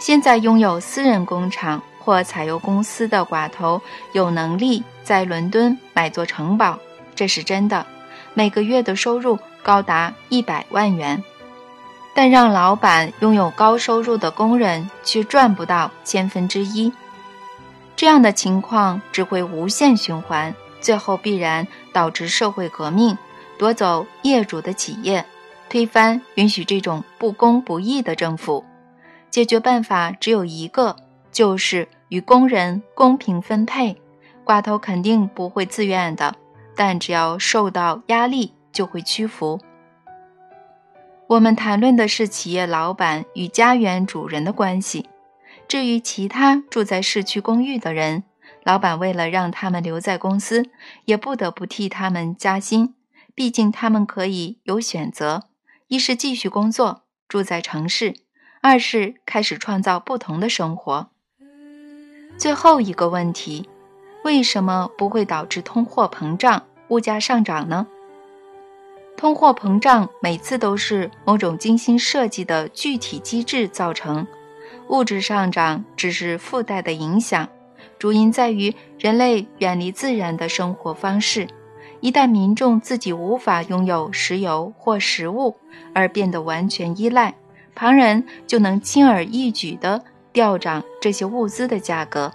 [0.00, 3.80] 现在拥有私人工厂或采油公司的寡头
[4.12, 6.76] 有能力在伦敦买座城堡，
[7.14, 7.86] 这是真的，
[8.32, 11.20] 每个月的收入高达一百万元。
[12.14, 16.92] 但让老板拥有高收入的工人却赚不到千分之一，
[17.96, 23.18] 这样的情况只会无限循环，最后必然导致社会革命。
[23.58, 25.24] 夺走业主的企业，
[25.68, 28.64] 推翻允许这种不公不义的政府，
[29.30, 30.94] 解决办法只有一个，
[31.32, 34.00] 就是与工人公平分配。
[34.44, 36.34] 寡头肯定不会自愿的，
[36.76, 39.60] 但只要受到压力就会屈服。
[41.28, 45.08] 我们谈论的是企业老板与家园主人的关系。
[45.66, 48.24] 至于其他住在市区公寓的人，
[48.64, 50.64] 老板为了让他们留在公司，
[51.06, 52.94] 也不得不替他们加薪。
[53.34, 55.44] 毕竟他们可以有选择：
[55.88, 58.12] 一是继续工作，住在城市；
[58.60, 61.08] 二是开始创造不同的生活。
[62.36, 63.68] 最后一个问题，
[64.24, 67.86] 为什么不会导致通货膨胀、物价上涨呢？
[69.16, 74.26] 通货膨胀每次都是某种精心设计的具体机制造成，
[74.88, 77.48] 物质上涨只是附带的影响，
[77.98, 81.48] 主因在于人类远离自然的生活方式。
[82.00, 85.56] 一旦民众自己无法拥有石油或食物，
[85.94, 87.34] 而变得完全依赖，
[87.74, 92.30] 旁人就能轻而易举地调涨这些物资的价格。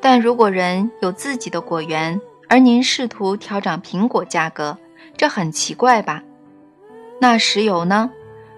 [0.00, 4.78] 但如果人有自己的果园，而您试图调涨苹果价格，
[5.22, 6.20] 这很奇怪吧？
[7.20, 8.10] 那石油呢？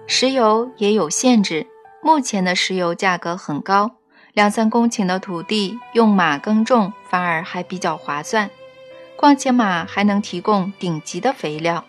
[0.07, 1.67] 石油也有限制，
[2.01, 3.91] 目前的石油价格很高，
[4.33, 8.49] 两三公顷的土地用马耕种反而还比较划算。
[9.15, 11.85] 况且马还能提供顶级的肥料，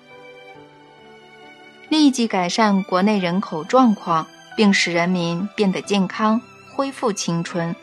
[1.88, 4.26] 立即改善国内人口状况，
[4.58, 6.38] 并使人民变得健康，
[6.74, 7.74] 恢复青春。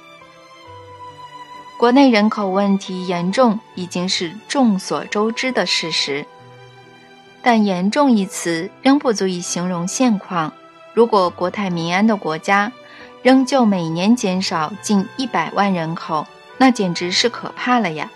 [1.80, 6.24] 国内人口问题严重已经是众所周知的事实，
[7.44, 10.54] 但“严重”一词仍不足以形容现况。
[10.94, 12.72] 如果国泰民安的国家
[13.22, 16.26] 仍旧每年减少近一百万人口，
[16.58, 18.10] 那简直是可怕了呀！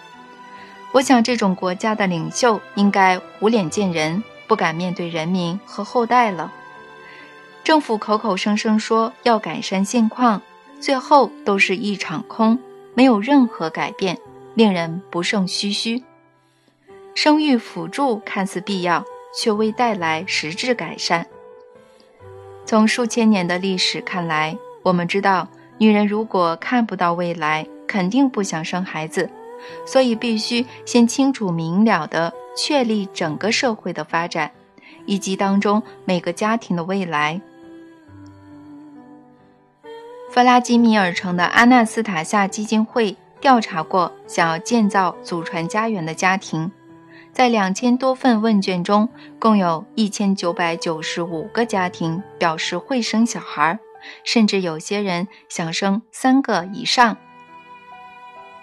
[0.93, 6.51] 我想，这种国家的领袖应该无脸见人，不敢面对人民和后代了。
[7.63, 10.41] 政府口口声声说要改善现况，
[10.79, 12.57] 最后都是一场空，
[12.93, 14.17] 没有任何改变，
[14.55, 16.01] 令人不胜唏嘘。
[17.13, 19.03] 生育辅助看似必要，
[19.37, 21.27] 却未带来实质改善。
[22.65, 25.47] 从数千年的历史看来，我们知道，
[25.77, 29.29] 女人如果看不到未来，肯定不想生孩子。
[29.85, 34.51] 所以必须先清楚明了的确立整个社会的发展，
[35.05, 37.39] 以及当中每个家庭的未来。
[40.29, 46.71] 弗拉基米尔城的阿纳斯塔夏基金会调查过想要建造祖传家园的家庭，
[47.37, 49.07] 在两千多份问卷中，
[49.37, 53.77] 共有一千九百九十五个家庭表示会生小孩，
[54.23, 57.15] 甚至有些人想生三个以上。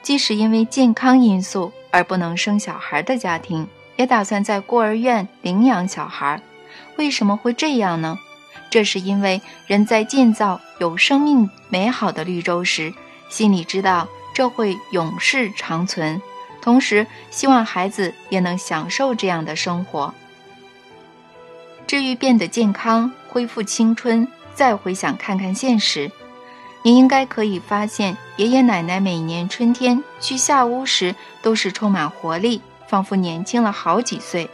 [0.02, 6.42] 即使因为健康因素而不能生小孩的家庭，也打算在孤儿院领养小孩。
[6.96, 8.18] 为什么会这样呢？
[8.70, 12.92] 这是因为人在建造有生命美好的绿洲时，
[13.28, 16.20] 心里知道这会永世长存，
[16.64, 20.14] 同时希望孩子也能享受这样的生活。
[21.86, 26.10] 至于变得健康、恢复青春，再回想看看现实，
[26.80, 34.48] 你应该可以发现，爷爷奶奶每年春天去下屋时都是充满活力，仿佛年轻了好几岁。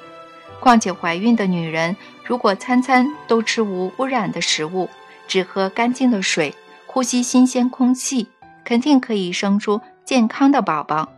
[0.59, 4.91] 况且怀孕的女人如果餐餐都吃无污染的食物，
[5.29, 6.53] 只喝干净的水，
[6.87, 8.27] 呼吸新鲜空气，
[8.65, 11.09] 肯定可以生出健康的宝宝，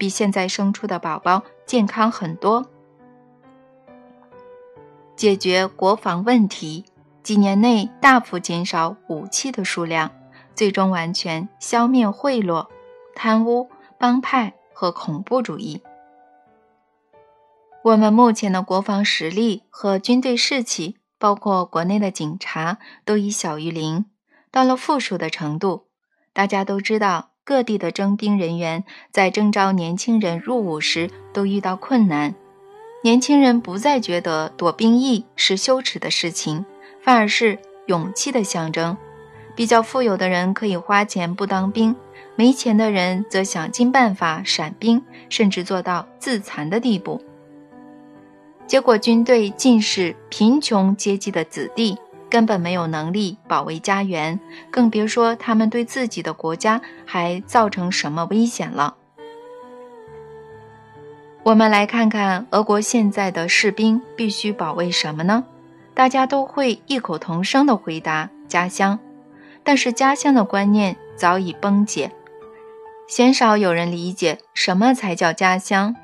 [0.00, 2.64] 比现在生出的宝宝健康很多。
[5.14, 6.86] 解决国防问题，
[7.22, 10.10] 几年内大幅减少武器的数量，
[10.54, 12.66] 最终完全消灭贿赂、
[13.14, 15.82] 贪污、帮派和恐怖主义。
[17.82, 24.06] 我们目前的国防实力和军队士气，包括国内的警察，都已小于零，
[24.50, 25.88] 到了负数的程度。
[26.32, 32.32] 大家都知道，各地的征兵人员在征召年轻人入伍时都遇到困难。
[33.02, 36.64] 年轻人不再觉得躲兵役是羞耻的事情，
[37.02, 38.96] 反而是勇气的象征。
[39.56, 41.96] 比较富有的人可以花钱不当兵，
[42.36, 47.20] 没钱的人则想尽办法闪兵，甚至做到自残的地步。
[48.64, 51.98] 结果，军队尽是贫穷阶级的子弟，
[52.30, 54.38] 根本没有能力保卫家园，
[54.70, 58.94] 更别说他们对自己的国家还造成什么危险了。
[61.42, 65.44] 我们来看看俄国现在的士兵必须保卫什么呢？
[65.94, 68.98] 大家都会异口同声地回答：家乡。
[69.62, 72.10] 但是家乡的观念早已崩解，
[73.06, 75.94] 鲜少有人理解什么才叫家乡。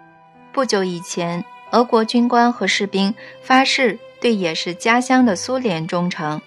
[0.52, 6.42] 不久以前，俄国军官和士兵发誓对也是家乡的苏联忠诚，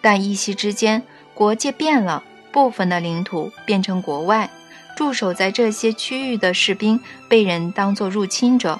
[0.00, 1.02] 但一夕之间，
[1.34, 2.22] 国界变了，
[2.52, 4.48] 部分的领土变成国外。
[4.96, 8.78] 驻守在这些区域的士兵被人当作入侵者，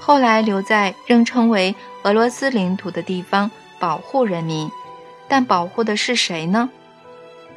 [0.00, 1.72] 后来留在仍称为
[2.02, 3.48] 俄罗斯领土的地方
[3.78, 4.68] 保护人民，
[5.28, 6.68] 但保护的是谁呢？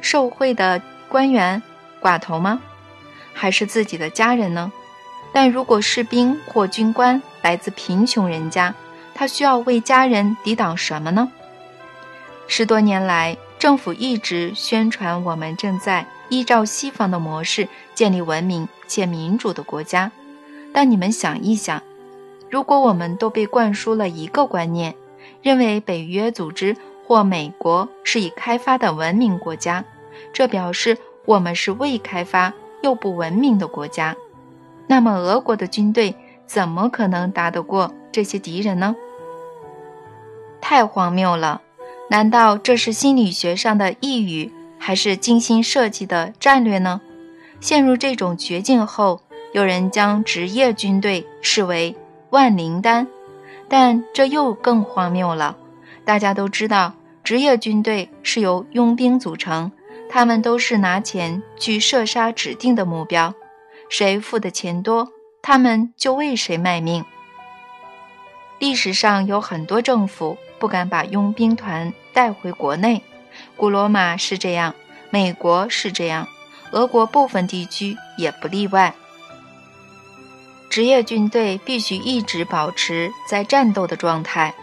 [0.00, 1.60] 受贿的官员、
[2.00, 2.60] 寡头吗？
[3.34, 4.70] 还是自己的家人呢？
[5.32, 8.72] 但如果士兵或军官来自贫穷人家，
[9.16, 11.32] 他需要为家人抵挡什么呢？
[12.46, 16.06] 十多年来，政府一直宣传我们正在。
[16.28, 20.10] 依照西方的模式建立文明且民主的国家，
[20.72, 21.80] 但你们想一想，
[22.50, 24.92] 如果我们都被灌输了一个观念，
[25.40, 29.84] 认为北约组织或美国是已开发的文明国家，
[30.32, 32.52] 这表示我们是未开发
[32.82, 34.16] 又不文明的国家，
[34.88, 36.12] 那么俄国的军队
[36.44, 38.96] 怎么可能打得过这些敌人呢？
[40.68, 41.62] 太荒谬了！
[42.10, 44.52] 难道这是心理学上的抑语？
[44.80, 47.00] 还是精心设计的战略呢？
[47.60, 49.20] 陷入这种绝境后，
[49.52, 51.94] 有人将职业军队视为
[52.30, 53.06] 万灵丹，
[53.68, 55.56] 但这又更荒谬了。
[56.04, 59.70] 大家都知道，职业军队是由佣兵组成，
[60.10, 63.32] 他们都是拿钱去射杀指定的目标，
[63.88, 67.04] 谁付的钱多，他们就为谁卖命。
[68.58, 73.02] 历史上有很多政府不敢把佣兵团带回国内。
[73.56, 74.74] 古罗马是这样，
[75.10, 76.26] 美国是这样，
[76.70, 78.94] 俄国部分地区也不例外。
[80.70, 84.54] 职业军队必须一直保持在战斗的状态，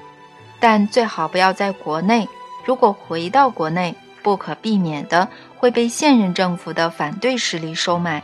[0.59, 2.27] 但最好不要在国内。
[2.65, 5.27] 如果回到国内，不可避免的
[5.57, 8.23] 会被现任政府的反对势力收买，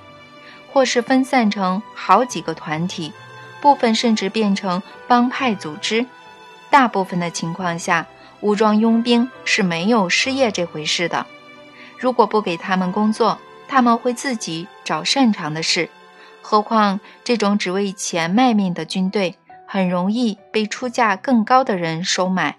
[0.72, 3.11] 或是分散成好几个团体，
[3.59, 6.05] 部分甚至变成帮派组织。
[6.70, 8.07] 大部分的情况下。
[8.41, 11.26] 武装佣兵是没有失业这回事的。
[11.97, 15.89] 如果不给他们工作，他们会自己找擅长的事。
[16.41, 19.36] 何况这种只为钱卖命的军队，
[19.67, 22.55] 很容易被出价更高的人收买。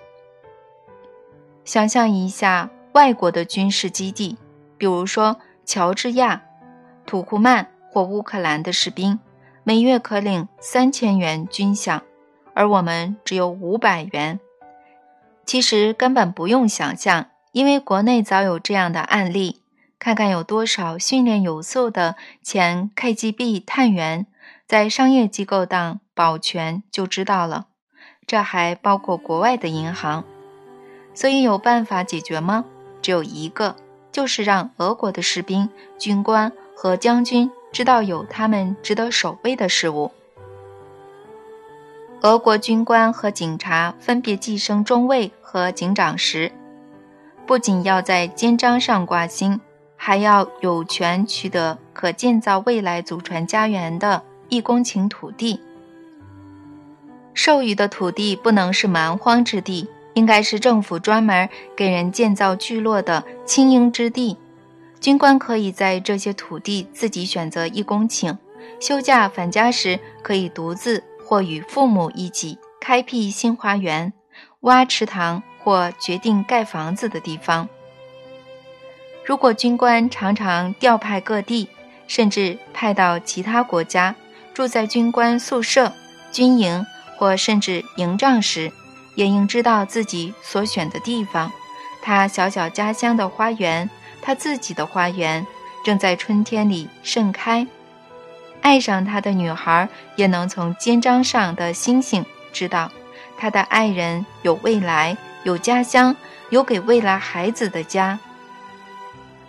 [1.65, 4.37] 想象一下，外国的军事基地，
[4.77, 6.43] 比如说乔治亚、
[7.07, 9.19] 土库曼或乌克兰的士兵，
[9.65, 12.03] 每月可领三千元军饷，
[12.55, 14.41] 而我们只有五百元。
[15.45, 19.63] 其实根本不用想象，因为国内早有这样的案例。
[19.99, 24.27] 看看有多少训练有素的前 KGB 探员
[24.67, 27.67] 在商业机构当保全就知道了。
[28.27, 30.25] 这还包括国外的银行。
[31.13, 32.65] 所以有办法解决吗？
[33.03, 33.77] 只有一个，
[34.13, 40.13] 就是让俄国的士兵、军官和将军知道有他们值得守卫的事物。
[42.23, 46.53] 俄国军官和警察分别晋升中尉和警长时，
[47.47, 49.59] 不仅要在肩章上挂星，
[49.97, 55.59] 还要有权取得可建造未来祖传家园的一公顷土地。
[57.33, 64.37] 授予的土地不能是蛮荒之地，应该是政府专门给人建造聚落的青营之地。
[65.01, 68.37] 军官可以在这些土地自己选择一公顷，
[68.79, 74.13] 休假返家时可以独自或与父母一起开辟新花园、
[74.63, 77.69] 挖池塘或决定盖房子的地方。
[79.25, 81.69] 如果军官常常调派各地，
[82.09, 84.13] 甚至派到其他国家，
[84.53, 85.93] 住在军官宿舍、
[86.33, 86.85] 军营
[87.17, 88.73] 或甚至营帐时，
[89.15, 91.53] 也应知道自己所选的地方，
[92.03, 93.89] 他小小家乡的花园，
[94.21, 95.47] 他自己的花园，
[95.85, 97.65] 正在春天里盛开。
[98.63, 102.91] 爱上他的女孩也能从肩章上的星星知道，
[103.37, 106.15] 他的爱人有未来，有家乡，
[106.51, 108.19] 有给未来孩子的家。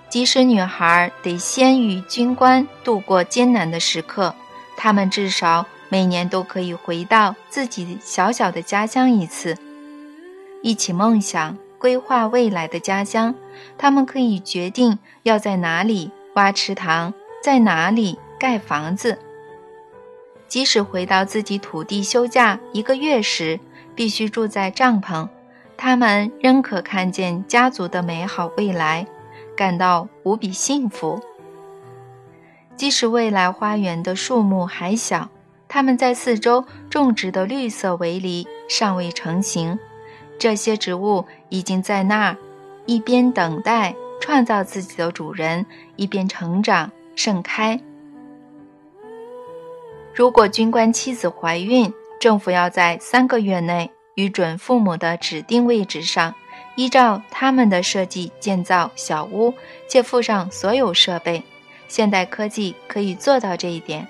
[0.10, 4.36] 即使女孩得先与军官度过艰难的时刻，
[4.76, 9.58] 他们至少每年都可以回到自己小小的家乡一次，
[10.62, 13.34] 一起梦想、规划未来的家乡。
[13.78, 19.20] 他们可以决定要在哪里挖池塘，在哪里盖房子。
[20.48, 23.60] 即使回到自己土地休假一个月时，
[23.94, 25.30] 必须住在帐篷，
[25.78, 29.06] 他们仍可看见家族的美好未来。
[29.56, 31.22] 感到无比幸福。
[32.76, 35.30] 即使未来花园的树木还小，
[35.68, 39.78] 它们在四周种植的绿色围篱尚未成型，
[40.40, 42.38] 这些植物已经在那儿，
[42.88, 45.64] 一边等待创造自己的主人，
[45.96, 47.80] 一边成长盛开。
[50.22, 56.36] 如果军官妻子怀孕，政府要在三个月内与准父母的指定位置上。
[56.76, 59.52] 依照他们的设计建造小屋，
[59.88, 61.42] 且附上所有设备。
[61.88, 64.08] 现代科技可以做到这一点。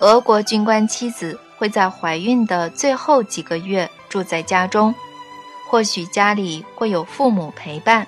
[0.00, 4.94] 俄国军官妻子会在怀孕的最后几个月住在家中，
[5.70, 8.06] 或许家里会有父母陪伴，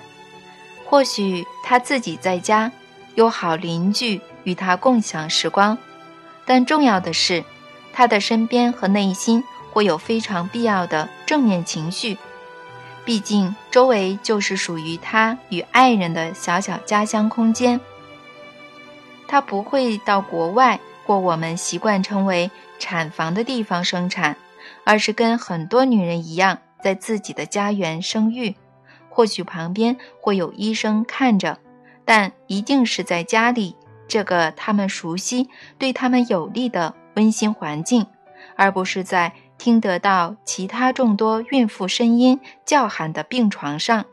[0.85, 2.71] 或许她自己在家，
[3.15, 5.77] 有好邻居与他共享时光。
[6.45, 7.43] 但重要的是，
[7.93, 9.43] 他的身边和内心。
[9.71, 12.17] 会有非常必要的正面情绪，
[13.05, 17.79] 毕竟周围就是属于他与爱人的小小家乡空间。
[19.27, 24.35] 他不会到国外或我们习惯称为产房的地方生产，
[24.83, 28.55] 而是跟很多女人一样，在自己的家园生育。
[29.07, 31.59] 或许旁边会有医生看着，
[32.05, 33.75] 但一定是在家里
[34.09, 35.47] 这个他们熟悉、
[35.77, 38.07] 对他们有利的温馨环境，
[38.57, 39.33] 而不是在。
[39.59, 44.05] 听得到其他众多孕妇声音叫喊的病床上，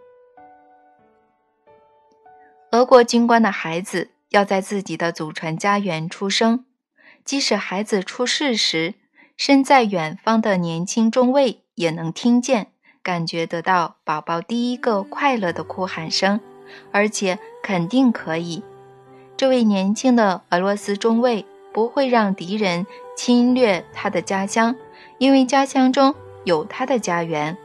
[2.72, 6.64] 俄国军官的孩子要在自己的祖传家园出生，
[7.24, 8.94] 即使孩子出世时，
[9.36, 16.40] 身在远方的年轻中尉也能听见、感觉得到宝宝第一个快乐的哭喊声，
[16.90, 18.64] 而且肯定可以。
[19.36, 24.74] 这位年轻的俄罗斯中尉不会让敌人侵略他的家乡。
[25.18, 26.14] 因为家乡中
[26.44, 27.56] 有他的家园，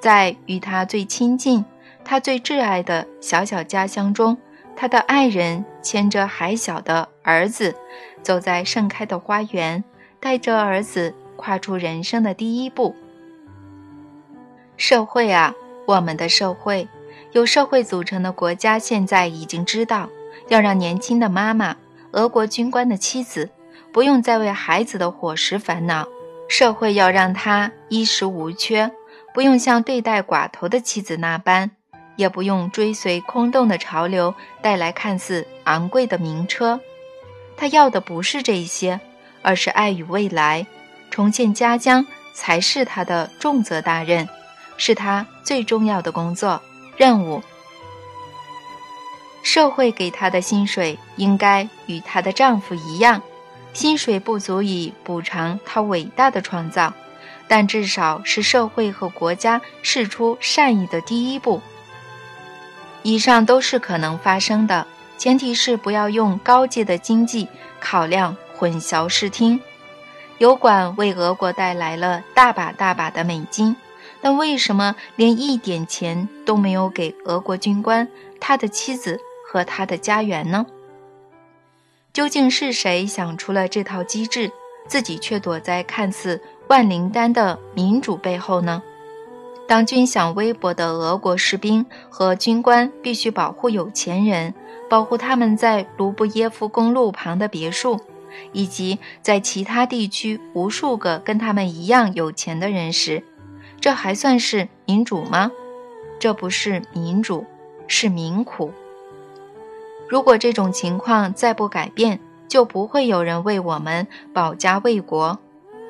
[0.00, 1.64] 在与他最亲近、
[2.04, 4.38] 他最挚爱的小小家乡中，
[4.76, 7.74] 他的爱人牵着还小的儿子，
[8.22, 9.82] 走在盛开的花园，
[10.20, 12.94] 带着儿子跨出人生的第一步。
[14.76, 15.54] 社会啊，
[15.86, 16.86] 我们的社会，
[17.32, 20.08] 由社会组成的国家，现在已经知道，
[20.48, 21.76] 要让年轻的妈妈，
[22.12, 23.50] 俄国军官的妻子，
[23.92, 26.06] 不用再为孩子的伙食烦恼。
[26.48, 28.90] 社会要让他衣食无缺，
[29.32, 31.70] 不用像对待寡头的妻子那般，
[32.16, 36.78] 也不用追随空洞的潮流带来看似昂贵的名车。
[37.56, 39.00] 他要的不是这些，
[39.40, 40.66] 而是爱与未来。
[41.10, 44.28] 重建家乡才是他的重责大任，
[44.76, 46.60] 是他最重要的工作
[46.96, 47.42] 任务。
[49.42, 53.22] 社会给她的薪水应该与她的丈夫一样。
[53.72, 56.92] 薪水不足以补偿她伟大的创造，
[57.48, 61.60] 但至少是社会和国家释出善意的第一步。
[63.02, 64.86] 以上都是可能发生的，
[65.18, 67.48] 前提是不要用高阶的经济
[67.80, 69.58] 考量混淆视听。
[70.38, 73.74] 油管为俄国带来了大把大把的美金，
[74.20, 78.06] 但为什么连一点钱都没有给俄国军官、
[78.38, 79.20] 他的妻子
[79.52, 80.64] 和他的家园呢？
[82.14, 84.50] 究竟是谁想出了这套机制，
[84.86, 88.82] 自己却躲在看似万灵丹的民主背后呢？
[89.68, 94.54] 当军饷微薄的俄国士兵和军官必须保护有钱人，
[94.88, 98.00] 保护他们在卢布耶夫公路旁的别墅，
[98.52, 103.22] 以及在其他地区无数个跟他们一样有钱的人时，
[103.78, 105.52] 这还算是民主吗？
[106.18, 107.44] 这不是民主，
[107.86, 108.72] 是民苦。
[110.12, 115.38] 如果这种情况再不改变，就不会有人为我们保家卫国，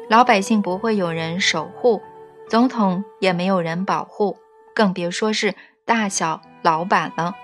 [0.09, 2.01] 老百姓不会有人守护，
[2.49, 4.37] 总统也没有人保护，
[4.77, 7.35] 更别说是大小老板了。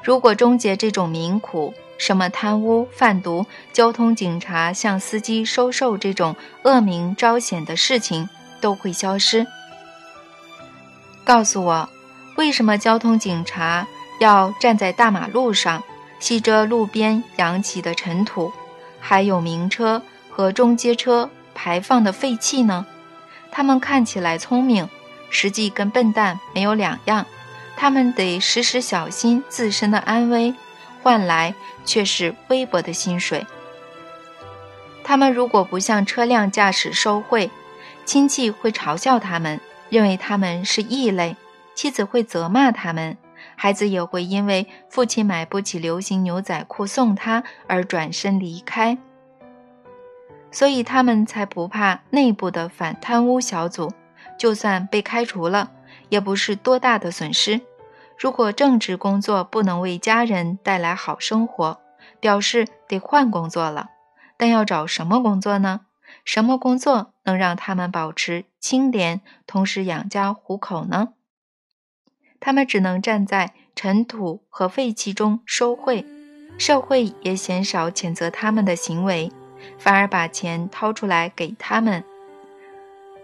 [0.00, 8.28] 如果终结这种民苦，什么贪污、贩毒、交通警察向司机收受这种恶名昭显的事情
[8.60, 9.44] 都会消失。
[11.24, 11.88] 告诉我，
[12.36, 13.88] 为什么交通警察
[14.18, 15.82] 要站在大马路上？
[16.20, 18.52] 吸着路边扬起的尘土，
[18.98, 22.84] 还有名车和中街车排放的废气呢。
[23.52, 24.88] 他们看起来聪明，
[25.30, 27.24] 实际跟笨蛋没有两样。
[27.76, 30.52] 他们得时时小心自身的安危，
[31.04, 31.54] 换来
[31.84, 33.46] 却是微薄的薪水。
[35.04, 37.48] 他们如果不向车辆驾驶收贿，
[38.04, 41.36] 亲戚会嘲笑他们，认为他们是异类；
[41.76, 43.16] 妻子会责骂他们。
[43.60, 48.96] 孩子也会因为父亲买不起流行牛仔裤送他而转身离开，
[50.52, 53.92] 所以他们才不怕内部的反贪污小组，
[54.38, 55.72] 就算被开除了，
[56.08, 57.60] 也不是多大的损失。
[58.16, 61.80] 如果正职工作不能为家人带来好生活，
[62.20, 63.90] 表示得换工作了。
[64.36, 65.80] 但要找什么工作呢？
[66.24, 71.08] 什么工作能让他们保持清廉，同时养家糊口呢？
[72.40, 76.04] 他们只能站在尘土和废气中收贿，
[76.58, 79.32] 社会也鲜少谴责他们的行为，
[79.78, 82.04] 反而把钱掏出来给他们。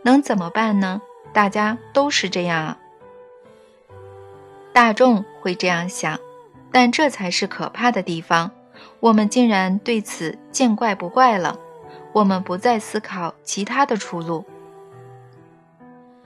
[0.03, 1.01] 能怎么办呢？
[1.33, 2.79] 大家都是这样啊。
[4.73, 6.19] 大众会这样想，
[6.71, 8.51] 但这才是可怕的地方。
[9.01, 11.59] 我们竟然对此见怪不怪了。
[12.13, 14.45] 我们不再思考其他的出路。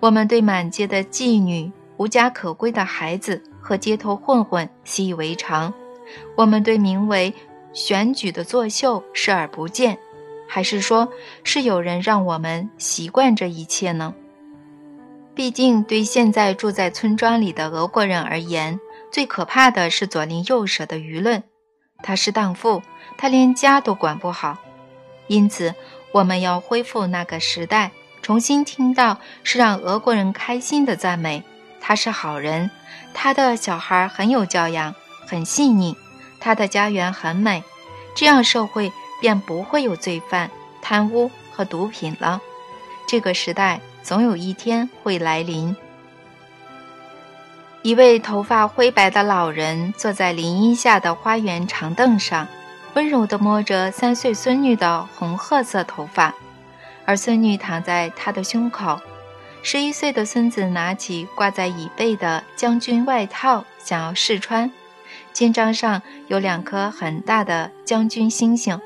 [0.01, 1.73] 我们对满街的妓女。
[1.99, 5.75] 无家可归的孩子和街头混混习以为常，
[6.37, 7.35] 我们对名为
[7.73, 9.99] 选举的作秀视而不见，
[10.49, 11.13] 还是说
[11.45, 14.15] 是有人让我们习惯这一切呢？
[15.35, 18.81] 毕竟，对现在住在村庄里的俄国人而言，
[19.13, 21.43] 最可怕的是左邻右舍的舆论。
[22.03, 22.81] 他是荡妇，
[23.17, 24.57] 他连家都管不好。
[25.27, 25.75] 因此，
[26.13, 27.91] 我们要恢复那个时代，
[28.23, 31.43] 重新听到是让俄国人开心的赞美。
[31.89, 32.71] 他是好人，
[33.15, 34.95] 他的小孩很有教养，
[35.27, 35.97] 很细腻，
[36.39, 37.65] 他的家园很美，
[38.15, 40.51] 这样社会便不会有罪犯、
[40.83, 42.43] 贪污和毒品了。
[43.07, 45.75] 这个时代总有一天会来临。
[47.81, 52.47] 一位头发灰白的老人坐在林荫下的花园长凳上，
[52.93, 56.35] 温柔地摸着三岁孙女的红褐色头发，
[57.07, 59.01] 而孙女躺在他的胸口。
[59.63, 64.71] 十一岁的孙子拿起挂在椅背的将军外套，想要试穿。
[65.33, 68.81] 肩章上有两颗很大的将军星星，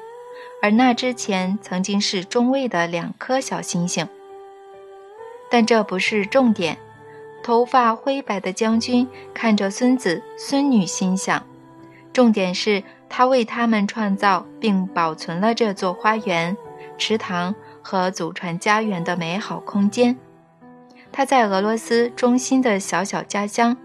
[0.60, 4.06] 而那之前曾经是中尉的两颗小星星。
[5.50, 6.76] 但这不是重点。
[7.42, 11.44] 头发灰白的将军看着孙子孙女，心想：
[12.12, 16.56] 重点是他为他们创造并保存了这座花园、
[16.96, 20.16] 池塘和祖传家园的美好空间。
[21.12, 23.76] 他在俄罗斯中心的小小家乡，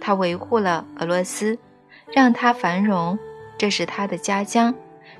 [0.00, 1.58] 他维护了俄罗斯，
[2.12, 3.18] 让它繁荣。
[3.56, 4.74] 这是他的家乡。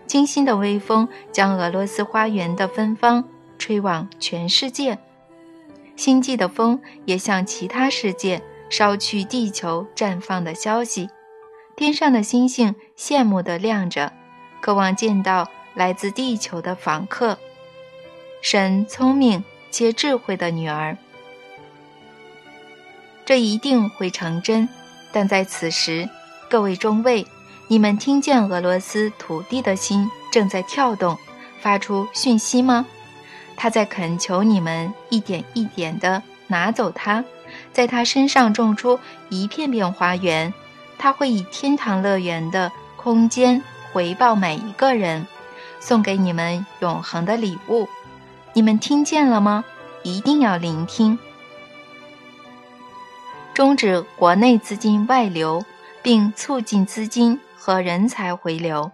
[0.06, 3.24] 清新的微风将俄罗斯花园的芬芳
[3.58, 4.98] 吹往全世界。
[5.96, 11.08] 星际的风也向其他世界捎去地球绽放的消息。
[11.76, 14.12] 天上的星星羡慕地亮着，
[14.60, 17.38] 渴望见到来自地球的访客。
[18.42, 20.98] 神聪明且智慧的女儿。
[23.24, 24.68] 这一定会成真，
[25.12, 26.08] 但在此时，
[26.50, 27.26] 各位中尉，
[27.68, 31.16] 你们听见俄罗斯土地的心正在跳动，
[31.60, 32.86] 发出讯息吗？
[33.56, 37.24] 他在恳求你们一点一点地拿走它，
[37.72, 38.98] 在他身上种出
[39.28, 40.52] 一片片花园。
[40.98, 43.62] 他会以天堂乐园的空间
[43.92, 45.26] 回报每一个人，
[45.80, 47.88] 送给你们永恒的礼物。
[48.52, 49.64] 你们听见了吗？
[50.02, 51.18] 一定要聆听。
[53.54, 55.64] 终止国内资金外流，
[56.02, 58.90] 并促进资金和人才回流。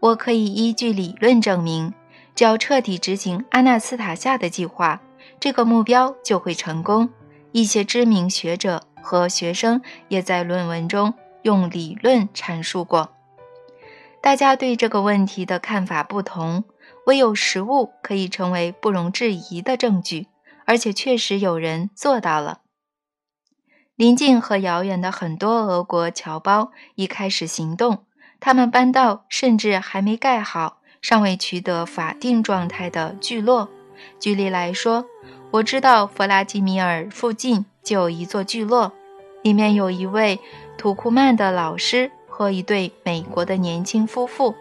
[0.00, 1.94] 我可以依据理论证明，
[2.34, 5.00] 只要彻底执行阿纳斯塔夏的计划，
[5.38, 7.08] 这个目标就会成功。
[7.52, 13.10] 一些知名学者和学生也在论文中用理论阐述过。
[14.20, 16.64] 大家对这个问题的看法不同，
[17.06, 20.26] 唯有实物可以成为不容置疑的证据，
[20.66, 22.59] 而且确实有人做到了。
[24.00, 27.98] 临近和遥远的很多俄国侨胞已开始行动，
[28.40, 33.68] 他们搬到甚至还没盖好、尚未取得法定状态的聚落。
[34.18, 35.04] 举例来说，
[35.50, 38.90] 我知道弗拉基米尔附近就有一座聚落，
[39.42, 40.40] 里面有一位
[40.78, 44.54] 土库曼的老师和一对美国的年轻夫妇。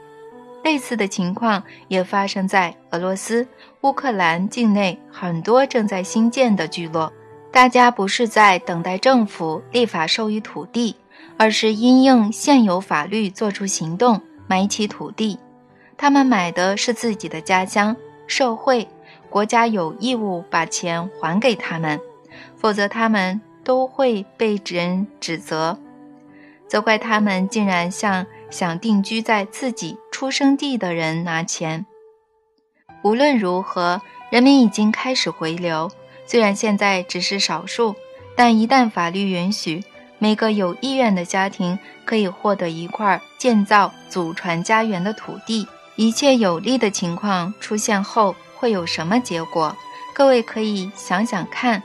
[0.65, 3.47] 类似的情况也发生在俄罗斯、
[3.83, 7.13] 乌克兰境内很多正在兴建的聚落。
[7.51, 10.95] 大家不是在等待政府立法授予土地，
[11.35, 15.37] 而是因应现有法律做出行动，买起土地。
[15.97, 17.95] 他们买的是自己的家乡，
[18.27, 18.87] 社会、
[19.29, 21.99] 国家有义务把钱还给他们，
[22.55, 25.77] 否则他们都会被人指责，
[26.67, 31.85] 责怪他们竟然向想定居在自己出生地的人拿钱。
[33.01, 35.89] 无论如何，人民已经开始回流。
[36.29, 37.95] 虽然现在只是少数，
[38.35, 39.83] 但一旦法律允许，
[40.19, 45.67] 每个有意愿的家庭可以获得一块建造祖传家园的土地。
[45.95, 49.75] 一切有利的情况出现后，会有什么结果？
[50.13, 51.81] 各位可以想想看。